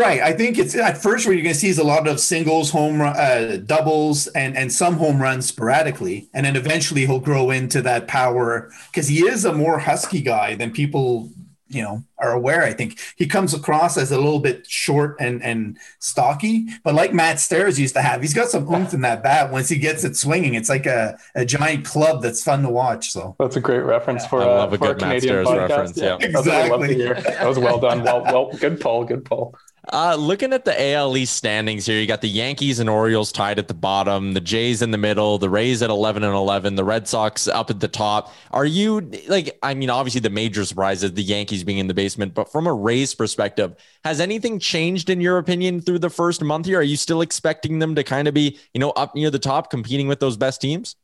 [0.00, 0.22] Right.
[0.22, 2.70] I think it's at first what you're going to see is a lot of singles,
[2.70, 7.82] home uh, doubles, and and some home runs sporadically, and then eventually he'll grow into
[7.82, 11.28] that power because he is a more husky guy than people
[11.68, 12.62] you know are aware.
[12.62, 17.12] I think he comes across as a little bit short and and stocky, but like
[17.12, 19.52] Matt Stairs used to have, he's got some oomph in that bat.
[19.52, 23.10] Once he gets it swinging, it's like a, a giant club that's fun to watch.
[23.10, 25.68] So that's a great reference for, I love uh, a good Matt Stairs podcast.
[25.68, 25.96] reference.
[25.98, 26.26] Yeah, yeah.
[26.26, 26.94] exactly.
[27.04, 28.02] That was well done.
[28.02, 29.04] Well, well, good pull.
[29.04, 29.54] Good pull.
[29.88, 33.58] Uh, looking at the AL East standings here, you got the Yankees and Orioles tied
[33.58, 36.84] at the bottom, the Jays in the middle, the Rays at 11 and 11, the
[36.84, 38.32] Red Sox up at the top.
[38.50, 41.94] Are you like, I mean, obviously the major surprise is the Yankees being in the
[41.94, 46.42] basement, but from a Rays perspective, has anything changed in your opinion through the first
[46.42, 46.80] month here?
[46.80, 49.70] Are you still expecting them to kind of be, you know, up near the top
[49.70, 50.96] competing with those best teams?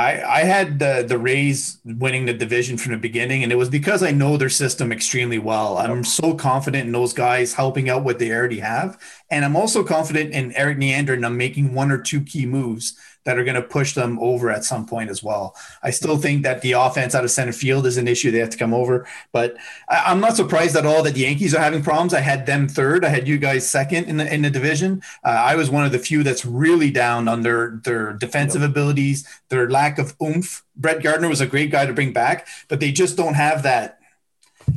[0.00, 3.68] I, I had the the Rays winning the division from the beginning, and it was
[3.68, 5.76] because I know their system extremely well.
[5.76, 8.98] I'm so confident in those guys helping out what they already have,
[9.30, 12.96] and I'm also confident in Erik Neander and I'm making one or two key moves
[13.24, 15.54] that are going to push them over at some point as well.
[15.82, 18.30] I still think that the offense out of center field is an issue.
[18.30, 19.56] They have to come over, but
[19.88, 22.14] I, am not surprised at all that the Yankees are having problems.
[22.14, 23.04] I had them third.
[23.04, 25.02] I had you guys second in the in the division.
[25.24, 29.26] Uh, I was one of the few that's really down on their their defensive abilities,
[29.48, 30.64] their lack of oomph.
[30.76, 33.99] Brett Gardner was a great guy to bring back, but they just don't have that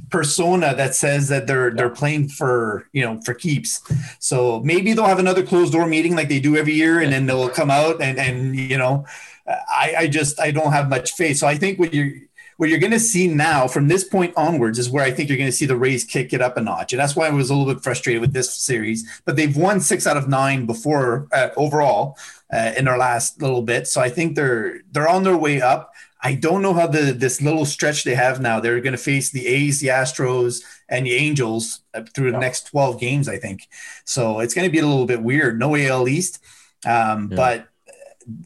[0.10, 3.82] persona that says that they're they're playing for you know for keeps.
[4.19, 7.25] So maybe they'll have another closed door meeting like they do every year, and then
[7.25, 9.06] they'll come out and and you know,
[9.47, 11.38] I I just I don't have much faith.
[11.38, 12.12] So I think what you're
[12.58, 15.38] what you're going to see now from this point onwards is where I think you're
[15.38, 17.49] going to see the Rays kick it up a notch, and that's why I was
[17.49, 19.21] a little bit frustrated with this series.
[19.25, 22.17] But they've won six out of nine before uh, overall
[22.53, 25.93] uh, in their last little bit, so I think they're they're on their way up.
[26.25, 28.62] I don't know how the this little stretch they have now.
[28.62, 32.45] They're going to face the A's, the Astros, and the Angels uh, through the yeah.
[32.45, 33.67] next 12 games, I think.
[34.05, 35.59] So it's going to be a little bit weird.
[35.59, 36.41] No AL East.
[36.86, 37.36] Um, yeah.
[37.36, 37.67] But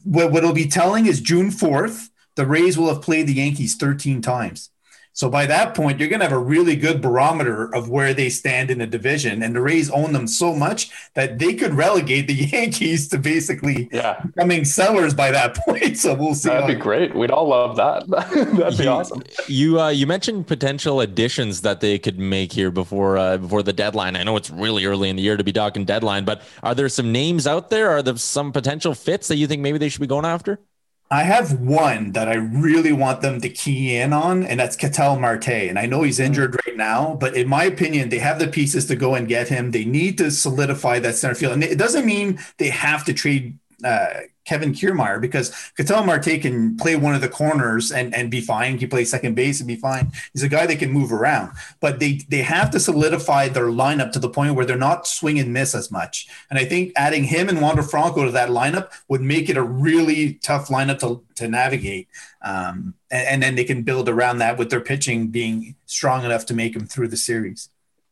[0.04, 3.76] what, what it'll be telling is June 4th, the Rays will have played the Yankees
[3.76, 4.70] 13 times.
[5.18, 8.28] So by that point, you're going to have a really good barometer of where they
[8.28, 9.42] stand in the division.
[9.42, 13.88] And the Rays own them so much that they could relegate the Yankees to basically
[13.90, 14.20] yeah.
[14.20, 15.98] becoming sellers by that point.
[15.98, 16.50] So we'll see.
[16.50, 17.16] That'd be great.
[17.16, 18.06] We'd all love that.
[18.08, 19.24] That'd be you, awesome.
[19.48, 23.72] You uh, you mentioned potential additions that they could make here before uh, before the
[23.72, 24.14] deadline.
[24.14, 26.88] I know it's really early in the year to be talking deadline, but are there
[26.88, 27.90] some names out there?
[27.90, 30.60] Are there some potential fits that you think maybe they should be going after?
[31.10, 35.18] I have one that I really want them to key in on, and that's Ketel
[35.18, 35.48] Marte.
[35.48, 38.84] And I know he's injured right now, but in my opinion, they have the pieces
[38.86, 39.70] to go and get him.
[39.70, 41.54] They need to solidify that center field.
[41.54, 46.76] And it doesn't mean they have to trade uh, Kevin Kiermaier because Ketel Marte can
[46.78, 48.72] play one of the corners and, and be fine.
[48.72, 50.10] He can play second base and be fine.
[50.32, 54.10] He's a guy that can move around, but they they have to solidify their lineup
[54.12, 56.28] to the point where they're not swing and miss as much.
[56.48, 59.62] And I think adding him and Wander Franco to that lineup would make it a
[59.62, 62.08] really tough lineup to, to navigate.
[62.42, 66.46] Um, and, and then they can build around that with their pitching being strong enough
[66.46, 67.68] to make them through the series.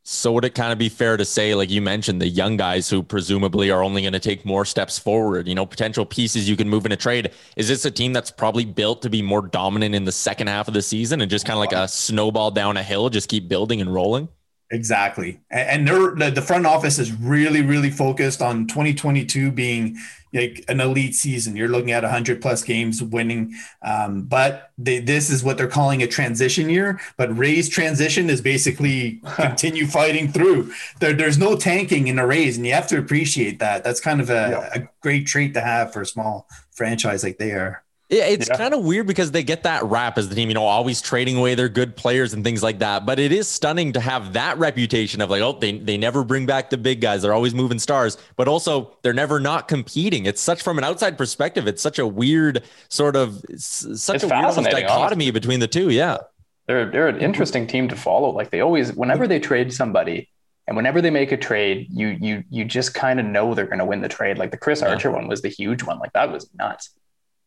[0.09, 2.89] So would it kind of be fair to say, like you mentioned, the young guys
[2.89, 6.55] who presumably are only going to take more steps forward, you know, potential pieces you
[6.55, 7.31] can move in a trade.
[7.57, 10.69] Is this a team that's probably built to be more dominant in the second half
[10.69, 13.49] of the season and just kind of like a snowball down a hill, just keep
[13.49, 14.29] building and rolling?
[14.69, 15.39] Exactly.
[15.49, 19.97] And they're, the front office is really, really focused on 2022 being
[20.33, 21.55] like an elite season.
[21.55, 26.03] You're looking at 100 plus games winning, um, but they, this is what they're calling
[26.03, 26.99] a transition year.
[27.15, 30.73] But Rays transition is basically continue fighting through.
[30.99, 33.85] There, there's no tanking in a Rays, and you have to appreciate that.
[33.85, 34.33] That's kind of a,
[34.73, 34.81] yeah.
[34.81, 37.83] a great trait to have for a small franchise like they are.
[38.09, 38.55] Yeah, it's yeah.
[38.55, 41.35] kind of weird because they get that rap as the team, you know, always trading
[41.35, 43.05] away their good players and things like that.
[43.05, 46.45] But it is stunning to have that reputation of like, oh, they, they never bring
[46.45, 47.21] back the big guys.
[47.21, 50.25] They're always moving stars, but also they're never not competing.
[50.25, 54.27] It's such from an outside perspective, it's such a weird sort of such it's a
[54.27, 55.31] weird dichotomy honestly.
[55.31, 55.89] between the two.
[55.89, 56.17] Yeah.
[56.67, 58.29] They're they're an interesting team to follow.
[58.29, 60.29] Like they always whenever they trade somebody,
[60.67, 63.79] and whenever they make a trade, you you you just kind of know they're going
[63.79, 64.37] to win the trade.
[64.37, 64.89] Like the Chris yeah.
[64.89, 65.97] Archer one was the huge one.
[65.99, 66.89] Like that was nuts.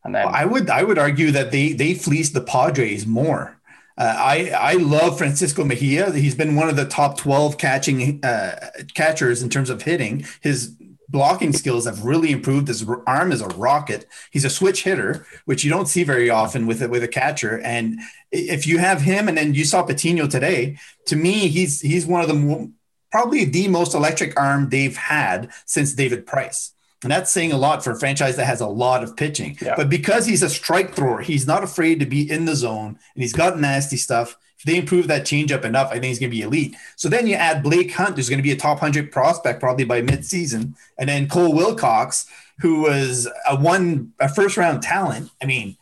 [0.04, 3.60] And then I would I would argue that they they fleeced the Padres more.
[3.98, 6.10] Uh, I I love Francisco Mejia.
[6.12, 10.24] He's been one of the top twelve catching uh, catchers in terms of hitting.
[10.40, 10.74] His
[11.10, 12.68] blocking skills have really improved.
[12.68, 14.06] His arm is a rocket.
[14.30, 17.58] He's a switch hitter, which you don't see very often with it with a catcher.
[17.60, 22.06] And if you have him, and then you saw Patino today, to me, he's he's
[22.06, 22.72] one of the
[23.10, 26.72] probably the most electric arm they've had since David Price.
[27.02, 29.56] And that's saying a lot for a franchise that has a lot of pitching.
[29.60, 29.74] Yeah.
[29.76, 33.22] But because he's a strike thrower, he's not afraid to be in the zone and
[33.22, 34.36] he's got nasty stuff.
[34.58, 36.76] If they improve that changeup enough, I think he's going to be elite.
[36.96, 39.86] So then you add Blake Hunt, who's going to be a top 100 prospect probably
[39.86, 42.26] by midseason, and then Cole Wilcox,
[42.58, 45.30] who was a one a first round talent.
[45.42, 45.78] I mean,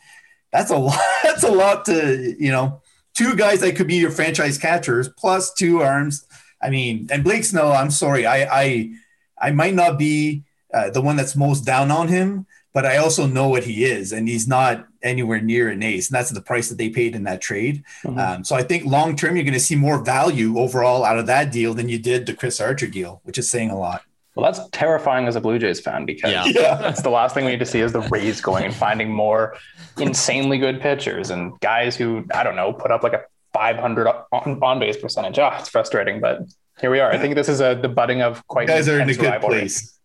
[0.53, 0.99] that's a lot.
[1.23, 2.81] That's a lot to you know.
[3.13, 6.25] Two guys that could be your franchise catchers plus two arms.
[6.61, 7.73] I mean, and Blake Snell.
[7.73, 8.93] I'm sorry, I I
[9.37, 13.25] I might not be uh, the one that's most down on him, but I also
[13.25, 16.69] know what he is, and he's not anywhere near an ace, and that's the price
[16.69, 17.83] that they paid in that trade.
[18.03, 18.19] Mm-hmm.
[18.19, 21.25] Um, so I think long term, you're going to see more value overall out of
[21.27, 24.03] that deal than you did the Chris Archer deal, which is saying a lot.
[24.35, 26.75] Well, that's terrifying as a Blue Jays fan because yeah.
[26.81, 29.57] that's the last thing we need to see is the Rays going and finding more
[29.97, 34.63] insanely good pitchers and guys who I don't know put up like a 500 on,
[34.63, 35.39] on base percentage.
[35.39, 36.41] Ah, oh, it's frustrating, but
[36.79, 37.11] here we are.
[37.11, 38.63] I think this is a the budding of quite.
[38.63, 39.59] You guys are in a good rivalry.
[39.59, 39.98] place.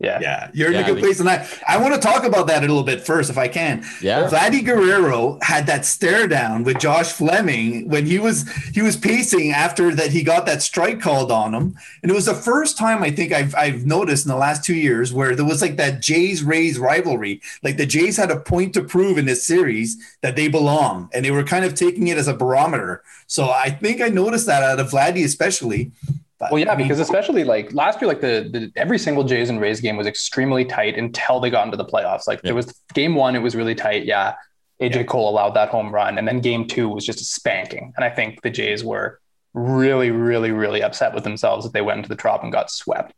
[0.00, 0.20] Yeah.
[0.20, 0.50] Yeah.
[0.54, 1.18] You're yeah, in a good place.
[1.18, 3.84] And I, I want to talk about that a little bit first, if I can.
[4.00, 4.28] Yeah.
[4.28, 9.50] Vladdy Guerrero had that stare down with Josh Fleming when he was he was pacing
[9.50, 11.76] after that he got that strike called on him.
[12.02, 14.76] And it was the first time I think I've I've noticed in the last two
[14.76, 17.40] years where there was like that Jays Rays rivalry.
[17.64, 21.08] Like the Jays had a point to prove in this series that they belong.
[21.12, 23.02] And they were kind of taking it as a barometer.
[23.26, 25.90] So I think I noticed that out of Vladdy especially.
[26.38, 29.24] But, well, yeah, I mean, because especially like last year, like the, the every single
[29.24, 32.28] Jays and Rays game was extremely tight until they got into the playoffs.
[32.28, 32.48] Like yeah.
[32.48, 34.04] there was game one, it was really tight.
[34.04, 34.34] Yeah,
[34.80, 35.02] AJ yeah.
[35.02, 37.92] Cole allowed that home run, and then game two was just a spanking.
[37.96, 39.20] And I think the Jays were
[39.52, 43.12] really, really, really upset with themselves that they went into the Trop and got swept.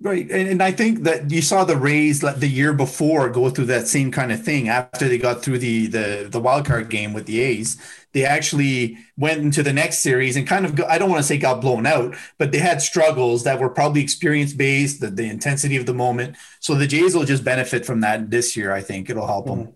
[0.00, 0.28] Right.
[0.30, 3.66] And, and I think that you saw the Rays like the year before go through
[3.66, 7.12] that same kind of thing after they got through the the the wild card game
[7.12, 7.80] with the A's.
[8.12, 11.38] They actually went into the next series and kind of I don't want to say
[11.38, 15.76] got blown out, but they had struggles that were probably experience based, the, the intensity
[15.76, 16.36] of the moment.
[16.60, 18.72] So the Jays will just benefit from that this year.
[18.72, 19.64] I think it'll help mm-hmm.
[19.64, 19.74] them.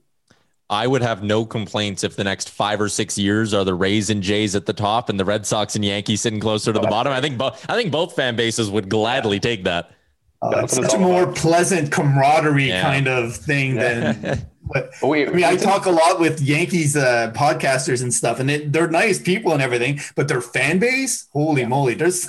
[0.71, 4.11] I would have no complaints if the next five or six years are the Rays
[4.11, 6.87] and Jays at the top and the Red Sox and Yankees sitting closer to the
[6.87, 7.13] bottom.
[7.13, 9.93] I think both I think both fan bases would gladly take that.
[10.41, 11.37] Uh, it's such a more about.
[11.37, 12.83] pleasant camaraderie yeah.
[12.83, 14.13] kind of thing yeah.
[14.13, 14.47] than.
[14.71, 18.51] But, we, I mean, I talk a lot with Yankees uh, podcasters and stuff, and
[18.51, 21.69] it, they're nice people and everything, but their fan base, holy yeah.
[21.69, 22.27] moly, there's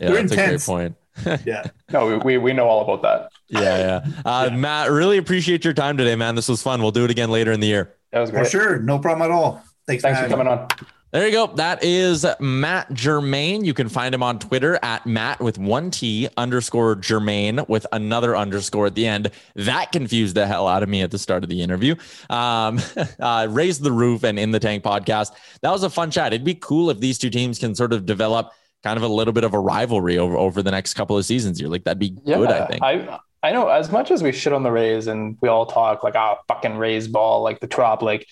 [0.00, 0.66] yeah, they're that's intense.
[0.66, 0.94] a great
[1.26, 1.44] point.
[1.46, 3.30] yeah, no, we we know all about that.
[3.48, 4.22] Yeah, yeah.
[4.24, 6.36] Uh, Matt, really appreciate your time today, man.
[6.36, 6.80] This was fun.
[6.80, 7.94] We'll do it again later in the year.
[8.12, 8.44] That was great.
[8.44, 9.62] For sure, no problem at all.
[9.86, 10.68] Thanks, Thanks for, for coming on.
[11.10, 11.46] There you go.
[11.46, 13.64] That is Matt Germain.
[13.64, 18.36] You can find him on Twitter at Matt with one T underscore Germain with another
[18.36, 19.30] underscore at the end.
[19.54, 21.94] That confused the hell out of me at the start of the interview.
[22.28, 22.78] Um,
[23.20, 25.32] uh, Raise the Roof and In the Tank podcast.
[25.62, 26.34] That was a fun chat.
[26.34, 29.32] It'd be cool if these two teams can sort of develop kind of a little
[29.32, 31.68] bit of a rivalry over, over the next couple of seasons here.
[31.68, 32.82] Like that'd be yeah, good, I think.
[32.82, 36.04] I, I know as much as we shit on the Rays and we all talk
[36.04, 38.26] like, oh, fucking Rays ball, like the Trop, like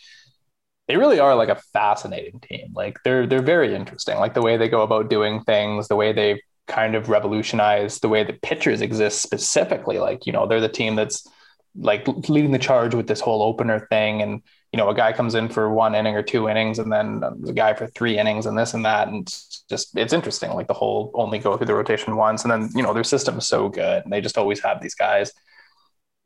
[0.89, 2.73] they really are like a fascinating team.
[2.75, 4.19] Like they're they're very interesting.
[4.19, 8.09] Like the way they go about doing things, the way they kind of revolutionized the
[8.09, 9.99] way the pitchers exist specifically.
[9.99, 11.27] Like you know they're the team that's
[11.75, 15.35] like leading the charge with this whole opener thing, and you know a guy comes
[15.35, 18.57] in for one inning or two innings, and then the guy for three innings, and
[18.57, 20.53] this and that, and it's just it's interesting.
[20.53, 23.39] Like the whole only go through the rotation once, and then you know their system
[23.39, 25.33] is so good, and they just always have these guys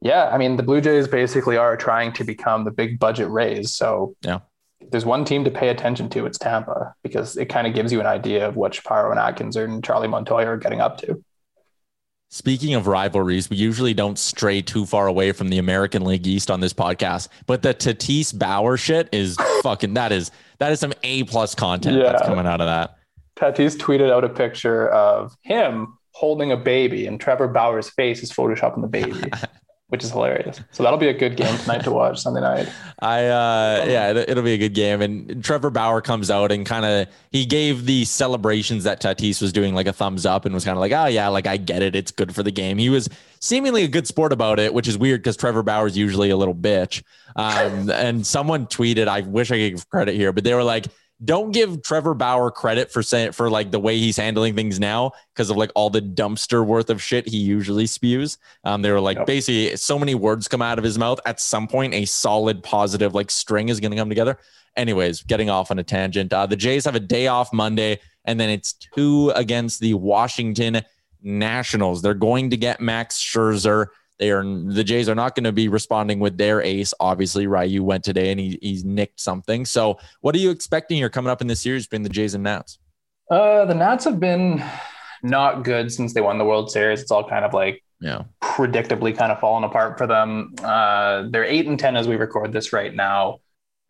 [0.02, 3.74] yeah, I mean, the Blue Jays basically are trying to become the big budget Rays.
[3.74, 4.40] So yeah,
[4.90, 8.00] there's one team to pay attention to, it's Tampa, because it kind of gives you
[8.00, 11.22] an idea of what Shapiro and Atkins and Charlie Montoyo are getting up to.
[12.32, 16.50] Speaking of rivalries, we usually don't stray too far away from the American League East
[16.50, 20.92] on this podcast, but the Tatis Bauer shit is fucking that is that is some
[21.02, 22.04] A plus content yeah.
[22.04, 22.96] that's coming out of that.
[23.36, 28.30] Tatis tweeted out a picture of him holding a baby, and Trevor Bauer's face is
[28.30, 29.32] photoshopping the baby.
[29.90, 30.60] which is hilarious.
[30.72, 32.68] So that'll be a good game tonight to watch Sunday night.
[33.00, 35.02] I uh yeah, it'll be a good game.
[35.02, 39.52] And Trevor Bauer comes out and kind of he gave the celebrations that Tatis was
[39.52, 41.82] doing like a thumbs up and was kind of like, oh yeah, like I get
[41.82, 41.94] it.
[41.94, 42.78] It's good for the game.
[42.78, 43.08] He was
[43.40, 46.36] seemingly a good sport about it, which is weird because Trevor Bauer is usually a
[46.36, 47.02] little bitch.
[47.36, 50.86] Um, and someone tweeted, I wish I could give credit here, but they were like,
[51.22, 55.12] don't give Trevor Bauer credit for saying for like the way he's handling things now
[55.34, 58.38] because of like all the dumpster worth of shit he usually spews.
[58.64, 59.26] Um, they were like yep.
[59.26, 61.20] basically so many words come out of his mouth.
[61.26, 64.38] At some point, a solid positive like string is going to come together.
[64.76, 66.32] Anyways, getting off on a tangent.
[66.32, 70.82] Uh, the Jays have a day off Monday, and then it's two against the Washington
[71.22, 72.00] Nationals.
[72.00, 73.88] They're going to get Max Scherzer.
[74.20, 76.92] They are the Jays are not going to be responding with their ace.
[77.00, 79.64] Obviously, Ryu went today and he, he's nicked something.
[79.64, 82.44] So, what are you expecting here coming up in this series between the Jays and
[82.44, 82.78] Nats?
[83.30, 84.62] Uh, the Nats have been
[85.22, 87.00] not good since they won the World Series.
[87.00, 90.54] It's all kind of like yeah, predictably kind of fallen apart for them.
[90.62, 93.38] Uh, they're eight and ten as we record this right now.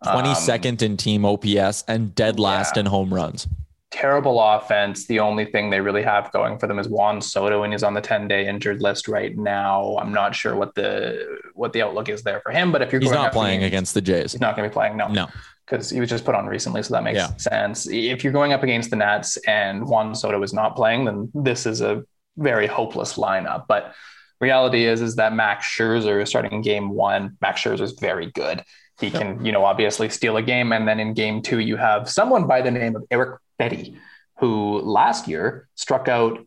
[0.05, 2.81] Twenty second um, in team OPS and dead last yeah.
[2.81, 3.49] in home runs
[3.91, 5.07] terrible offense.
[5.07, 7.95] The only thing they really have going for them is Juan Soto, and he's on
[7.95, 9.97] the 10 day injured list right now.
[10.01, 13.01] I'm not sure what the what the outlook is there for him, but if you're
[13.01, 14.97] he's not playing against the Jays, he's not going to be playing.
[14.97, 15.29] No, no,
[15.67, 17.37] because he was just put on recently, so that makes yeah.
[17.37, 17.89] sense.
[17.89, 21.67] If you're going up against the Nats and Juan Soto is not playing, then this
[21.67, 22.05] is a
[22.37, 23.67] very hopeless lineup.
[23.69, 23.95] But
[24.41, 27.37] reality is is that Max Scherzer is starting game one.
[27.41, 28.65] Max Scherzer is very good.
[29.01, 32.09] He can, you know, obviously steal a game, and then in game two, you have
[32.11, 33.97] someone by the name of Erick Fedde,
[34.39, 36.47] who last year struck out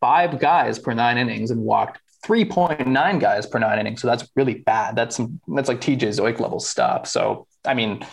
[0.00, 4.00] five guys per nine innings and walked 3.9 guys per nine innings.
[4.00, 4.96] So that's really bad.
[4.96, 7.06] That's some, that's like TJ Zeuch level stuff.
[7.06, 8.04] So, I mean,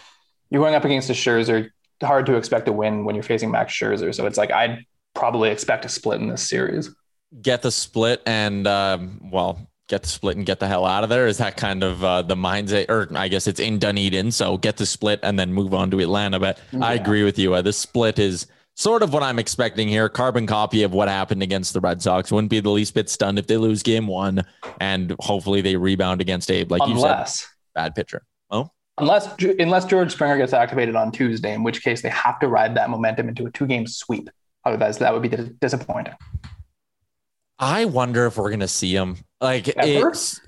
[0.49, 1.69] you're going up against a Scherzer,
[2.01, 4.13] hard to expect a win when you're facing Max Scherzer.
[4.13, 6.93] So it's like, I'd probably expect a split in this series.
[7.41, 11.09] Get the split and, um, well, get the split and get the hell out of
[11.09, 11.27] there.
[11.27, 14.31] Is that kind of uh, the mindset, or I guess it's in Dunedin.
[14.31, 16.39] So get the split and then move on to Atlanta.
[16.39, 16.85] But yeah.
[16.85, 17.53] I agree with you.
[17.53, 20.09] Uh, the split is sort of what I'm expecting here.
[20.09, 22.31] Carbon copy of what happened against the Red Sox.
[22.31, 24.43] Wouldn't be the least bit stunned if they lose game one,
[24.79, 27.49] and hopefully they rebound against Abe, like unless, you said.
[27.75, 28.23] Bad pitcher.
[28.49, 29.29] Oh, unless
[29.59, 32.89] unless George Springer gets activated on Tuesday, in which case they have to ride that
[32.89, 34.29] momentum into a two game sweep.
[34.63, 35.29] Otherwise, that would be
[35.61, 36.15] disappointing.
[37.59, 39.17] I wonder if we're gonna see him.
[39.41, 40.09] Like Ever?
[40.09, 40.41] it's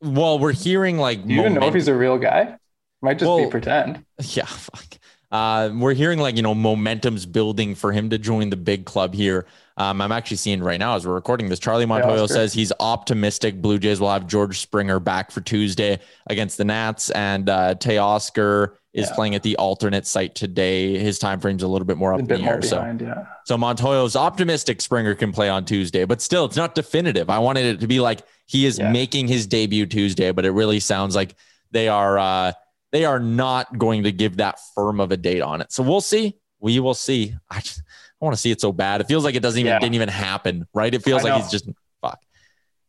[0.00, 1.26] well, we're hearing like.
[1.26, 2.56] Do you even know if he's a real guy?
[3.00, 4.04] Might just well, be pretend.
[4.22, 4.98] Yeah, fuck.
[5.32, 9.14] Uh, we're hearing like you know momentum's building for him to join the big club
[9.14, 9.46] here.
[9.78, 11.58] Um, I'm actually seeing right now as we're recording this.
[11.58, 13.62] Charlie Montoyo says he's optimistic.
[13.62, 17.96] Blue Jays will have George Springer back for Tuesday against the Nats, and uh, Tay
[17.96, 19.14] Teoscar is yeah.
[19.14, 20.98] playing at the alternate site today.
[20.98, 22.58] His time frame's a little bit more up in the air.
[22.58, 23.24] Behind, so, yeah.
[23.44, 27.30] so Montoyo's optimistic Springer can play on Tuesday, but still, it's not definitive.
[27.30, 28.92] I wanted it to be like he is yeah.
[28.92, 31.34] making his debut Tuesday, but it really sounds like
[31.70, 32.18] they are.
[32.18, 32.52] Uh,
[32.92, 35.72] they are not going to give that firm of a date on it.
[35.72, 36.36] So we'll see.
[36.60, 37.34] We will see.
[37.50, 39.00] I just I want to see it so bad.
[39.00, 39.78] It feels like it doesn't even yeah.
[39.80, 40.94] didn't even happen, right?
[40.94, 41.68] It feels like he's just
[42.00, 42.20] fuck.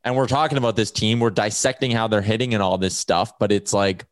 [0.04, 1.20] And we're talking about this team.
[1.20, 4.06] We're dissecting how they're hitting and all this stuff, but it's like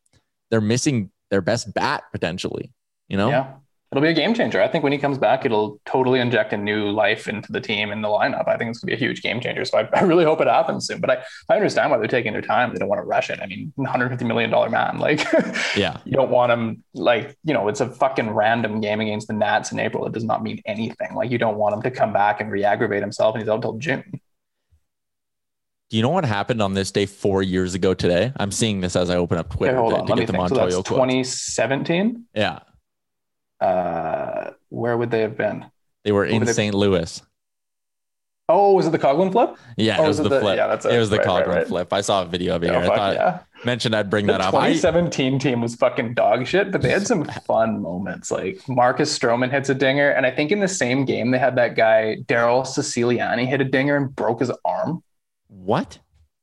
[0.49, 2.71] they're missing their best bat potentially.
[3.07, 3.29] You know?
[3.29, 3.53] Yeah
[3.91, 4.61] it'll be a game changer.
[4.61, 7.91] I think when he comes back, it'll totally inject a new life into the team
[7.91, 8.47] and the lineup.
[8.47, 9.65] I think it's gonna be a huge game changer.
[9.65, 11.01] So I, I really hope it happens soon.
[11.01, 12.71] But I, I understand why they're taking their time.
[12.71, 13.39] They don't want to rush it.
[13.41, 15.25] I mean, 150 million dollar man, like,
[15.75, 19.33] yeah, you don't want him like you know it's a fucking random game against the
[19.33, 20.05] Nats in April.
[20.05, 21.13] It does not mean anything.
[21.13, 23.77] Like you don't want him to come back and re-aggravate himself, and he's out until
[23.77, 24.21] June.
[25.91, 28.33] Do you know what happened on this day four years ago today?
[28.37, 30.49] I'm seeing this as I open up Twitter okay, to, to get the think.
[30.49, 32.25] Montoyo so 2017.
[32.33, 32.59] Yeah
[33.61, 35.65] uh, where would they have been?
[36.03, 36.73] They were in St.
[36.73, 37.21] Louis.
[38.49, 39.55] Oh, was it the Coghlan flip?
[39.77, 40.57] Yeah, oh, it was, was the, the, flip.
[40.57, 40.93] Yeah, that's it.
[40.93, 41.67] It was the right, Coghlan right, right.
[41.67, 41.93] flip.
[41.93, 42.71] I saw a video of it.
[42.71, 42.79] Oh.
[42.79, 43.39] I thought yeah.
[43.63, 44.51] mentioned I'd bring the that up.
[44.51, 48.29] 2017 I, team was fucking dog shit, but they had some fun moments.
[48.29, 51.55] Like Marcus Stroman hits a dinger, and I think in the same game they had
[51.55, 55.01] that guy Daryl Ceciliani hit a dinger and broke his arm.
[55.51, 55.99] What?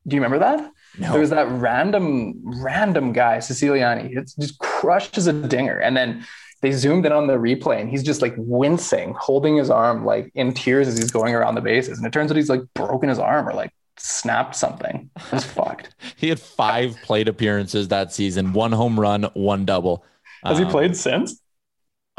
[0.06, 0.72] Do you remember that?
[0.98, 1.12] No.
[1.12, 4.16] There was that random, random guy, Ceciliani.
[4.16, 6.26] It just crushes a dinger, and then
[6.60, 10.30] they zoomed in on the replay and he's just like wincing, holding his arm like
[10.34, 11.98] in tears as he's going around the bases.
[11.98, 15.08] And it turns out he's like broken his arm or like snapped something.
[15.16, 15.94] It was fucked.
[16.16, 20.04] he had five plate appearances that season, one home run, one double.
[20.42, 21.40] Has um, he played since?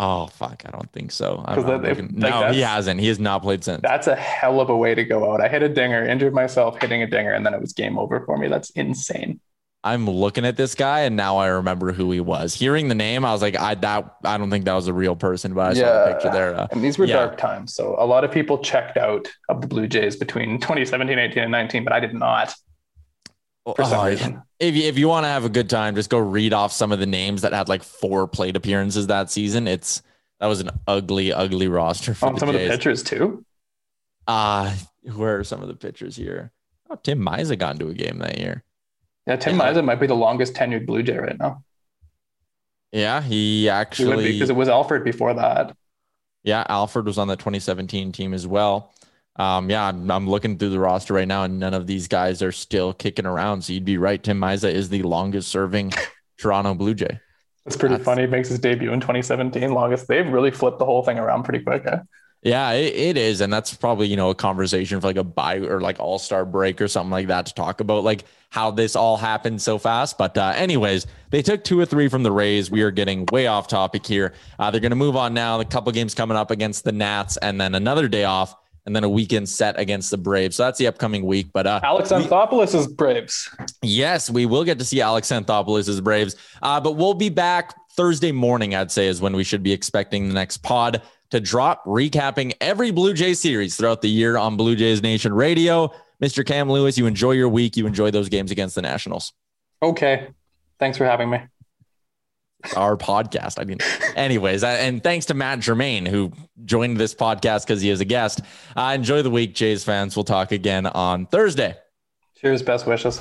[0.01, 1.43] Oh fuck, I don't think so.
[1.45, 3.01] I'm, that, if, like no, he hasn't.
[3.01, 3.81] He has not played since.
[3.81, 5.41] That's a hell of a way to go out.
[5.41, 8.21] I hit a dinger, injured myself hitting a dinger, and then it was game over
[8.21, 8.47] for me.
[8.47, 9.41] That's insane.
[9.83, 12.53] I'm looking at this guy and now I remember who he was.
[12.53, 15.15] Hearing the name, I was like, I that I don't think that was a real
[15.15, 15.83] person, but I yeah.
[15.83, 16.55] saw the picture there.
[16.55, 17.15] Uh, and these were yeah.
[17.15, 21.19] dark times, so a lot of people checked out of the Blue Jays between 2017,
[21.19, 22.53] 18, and 19, but I did not.
[23.65, 24.05] Oh.
[24.59, 26.91] If you, if you want to have a good time, just go read off some
[26.91, 29.67] of the names that had like four plate appearances that season.
[29.67, 30.01] It's
[30.39, 32.55] that was an ugly, ugly roster for oh, some Jays.
[32.55, 33.45] of the pitchers too.
[34.27, 34.75] Uh
[35.15, 36.51] where are some of the pitchers here?
[36.89, 38.63] Oh, Tim Mayza got into a game that year.
[39.27, 41.63] Yeah, Tim Mayza might be the longest tenured Blue Jay right now.
[42.91, 45.75] Yeah, he actually because it was Alford before that.
[46.43, 48.91] Yeah, Alford was on the 2017 team as well.
[49.39, 52.41] Um, yeah, I'm, I'm, looking through the roster right now, and none of these guys
[52.41, 53.63] are still kicking around.
[53.63, 54.21] So you'd be right.
[54.21, 55.93] Tim Mayza is the longest serving
[56.37, 57.19] Toronto Blue Jay.
[57.65, 58.23] It's pretty That's, funny.
[58.23, 59.71] He makes his debut in 2017.
[59.71, 60.09] Longest.
[60.09, 61.85] They've really flipped the whole thing around pretty quick.
[61.85, 61.99] Eh?
[62.41, 63.39] Yeah, it, it is.
[63.39, 66.43] And that's probably, you know, a conversation for like a buy or like all star
[66.43, 70.17] break or something like that to talk about like how this all happened so fast.
[70.17, 72.71] But, uh, anyways, they took two or three from the Rays.
[72.71, 74.33] We are getting way off topic here.
[74.57, 75.59] Uh, they're going to move on now.
[75.59, 78.55] A couple games coming up against the Nats and then another day off
[78.85, 80.55] and then a weekend set against the Braves.
[80.55, 81.49] So that's the upcoming week.
[81.53, 83.49] But uh, Alex Anthopoulos is Braves.
[83.81, 86.35] Yes, we will get to see Alex Anthopoulos' Braves.
[86.61, 90.27] Uh, but we'll be back Thursday morning, I'd say, is when we should be expecting
[90.27, 91.01] the next pod
[91.31, 95.91] to drop, recapping every Blue Jay series throughout the year on Blue Jays Nation Radio.
[96.21, 96.45] Mr.
[96.45, 97.77] Cam Lewis, you enjoy your week.
[97.77, 99.33] You enjoy those games against the Nationals.
[99.81, 100.29] Okay.
[100.79, 101.39] Thanks for having me.
[102.75, 103.59] Our podcast.
[103.59, 103.77] I mean,
[104.15, 106.31] anyways, and thanks to Matt Germain who
[106.65, 108.41] joined this podcast because he is a guest.
[108.75, 110.15] Uh, enjoy the week, Jays fans.
[110.15, 111.75] We'll talk again on Thursday.
[112.35, 112.61] Cheers.
[112.61, 113.19] Best wishes.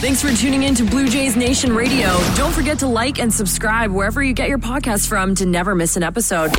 [0.00, 2.06] Thanks for tuning in to Blue Jays Nation Radio.
[2.36, 5.96] Don't forget to like and subscribe wherever you get your podcast from to never miss
[5.96, 6.52] an episode.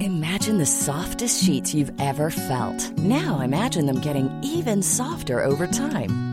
[0.00, 2.96] Imagine the softest sheets you've ever felt.
[2.98, 6.31] Now imagine them getting even softer over time.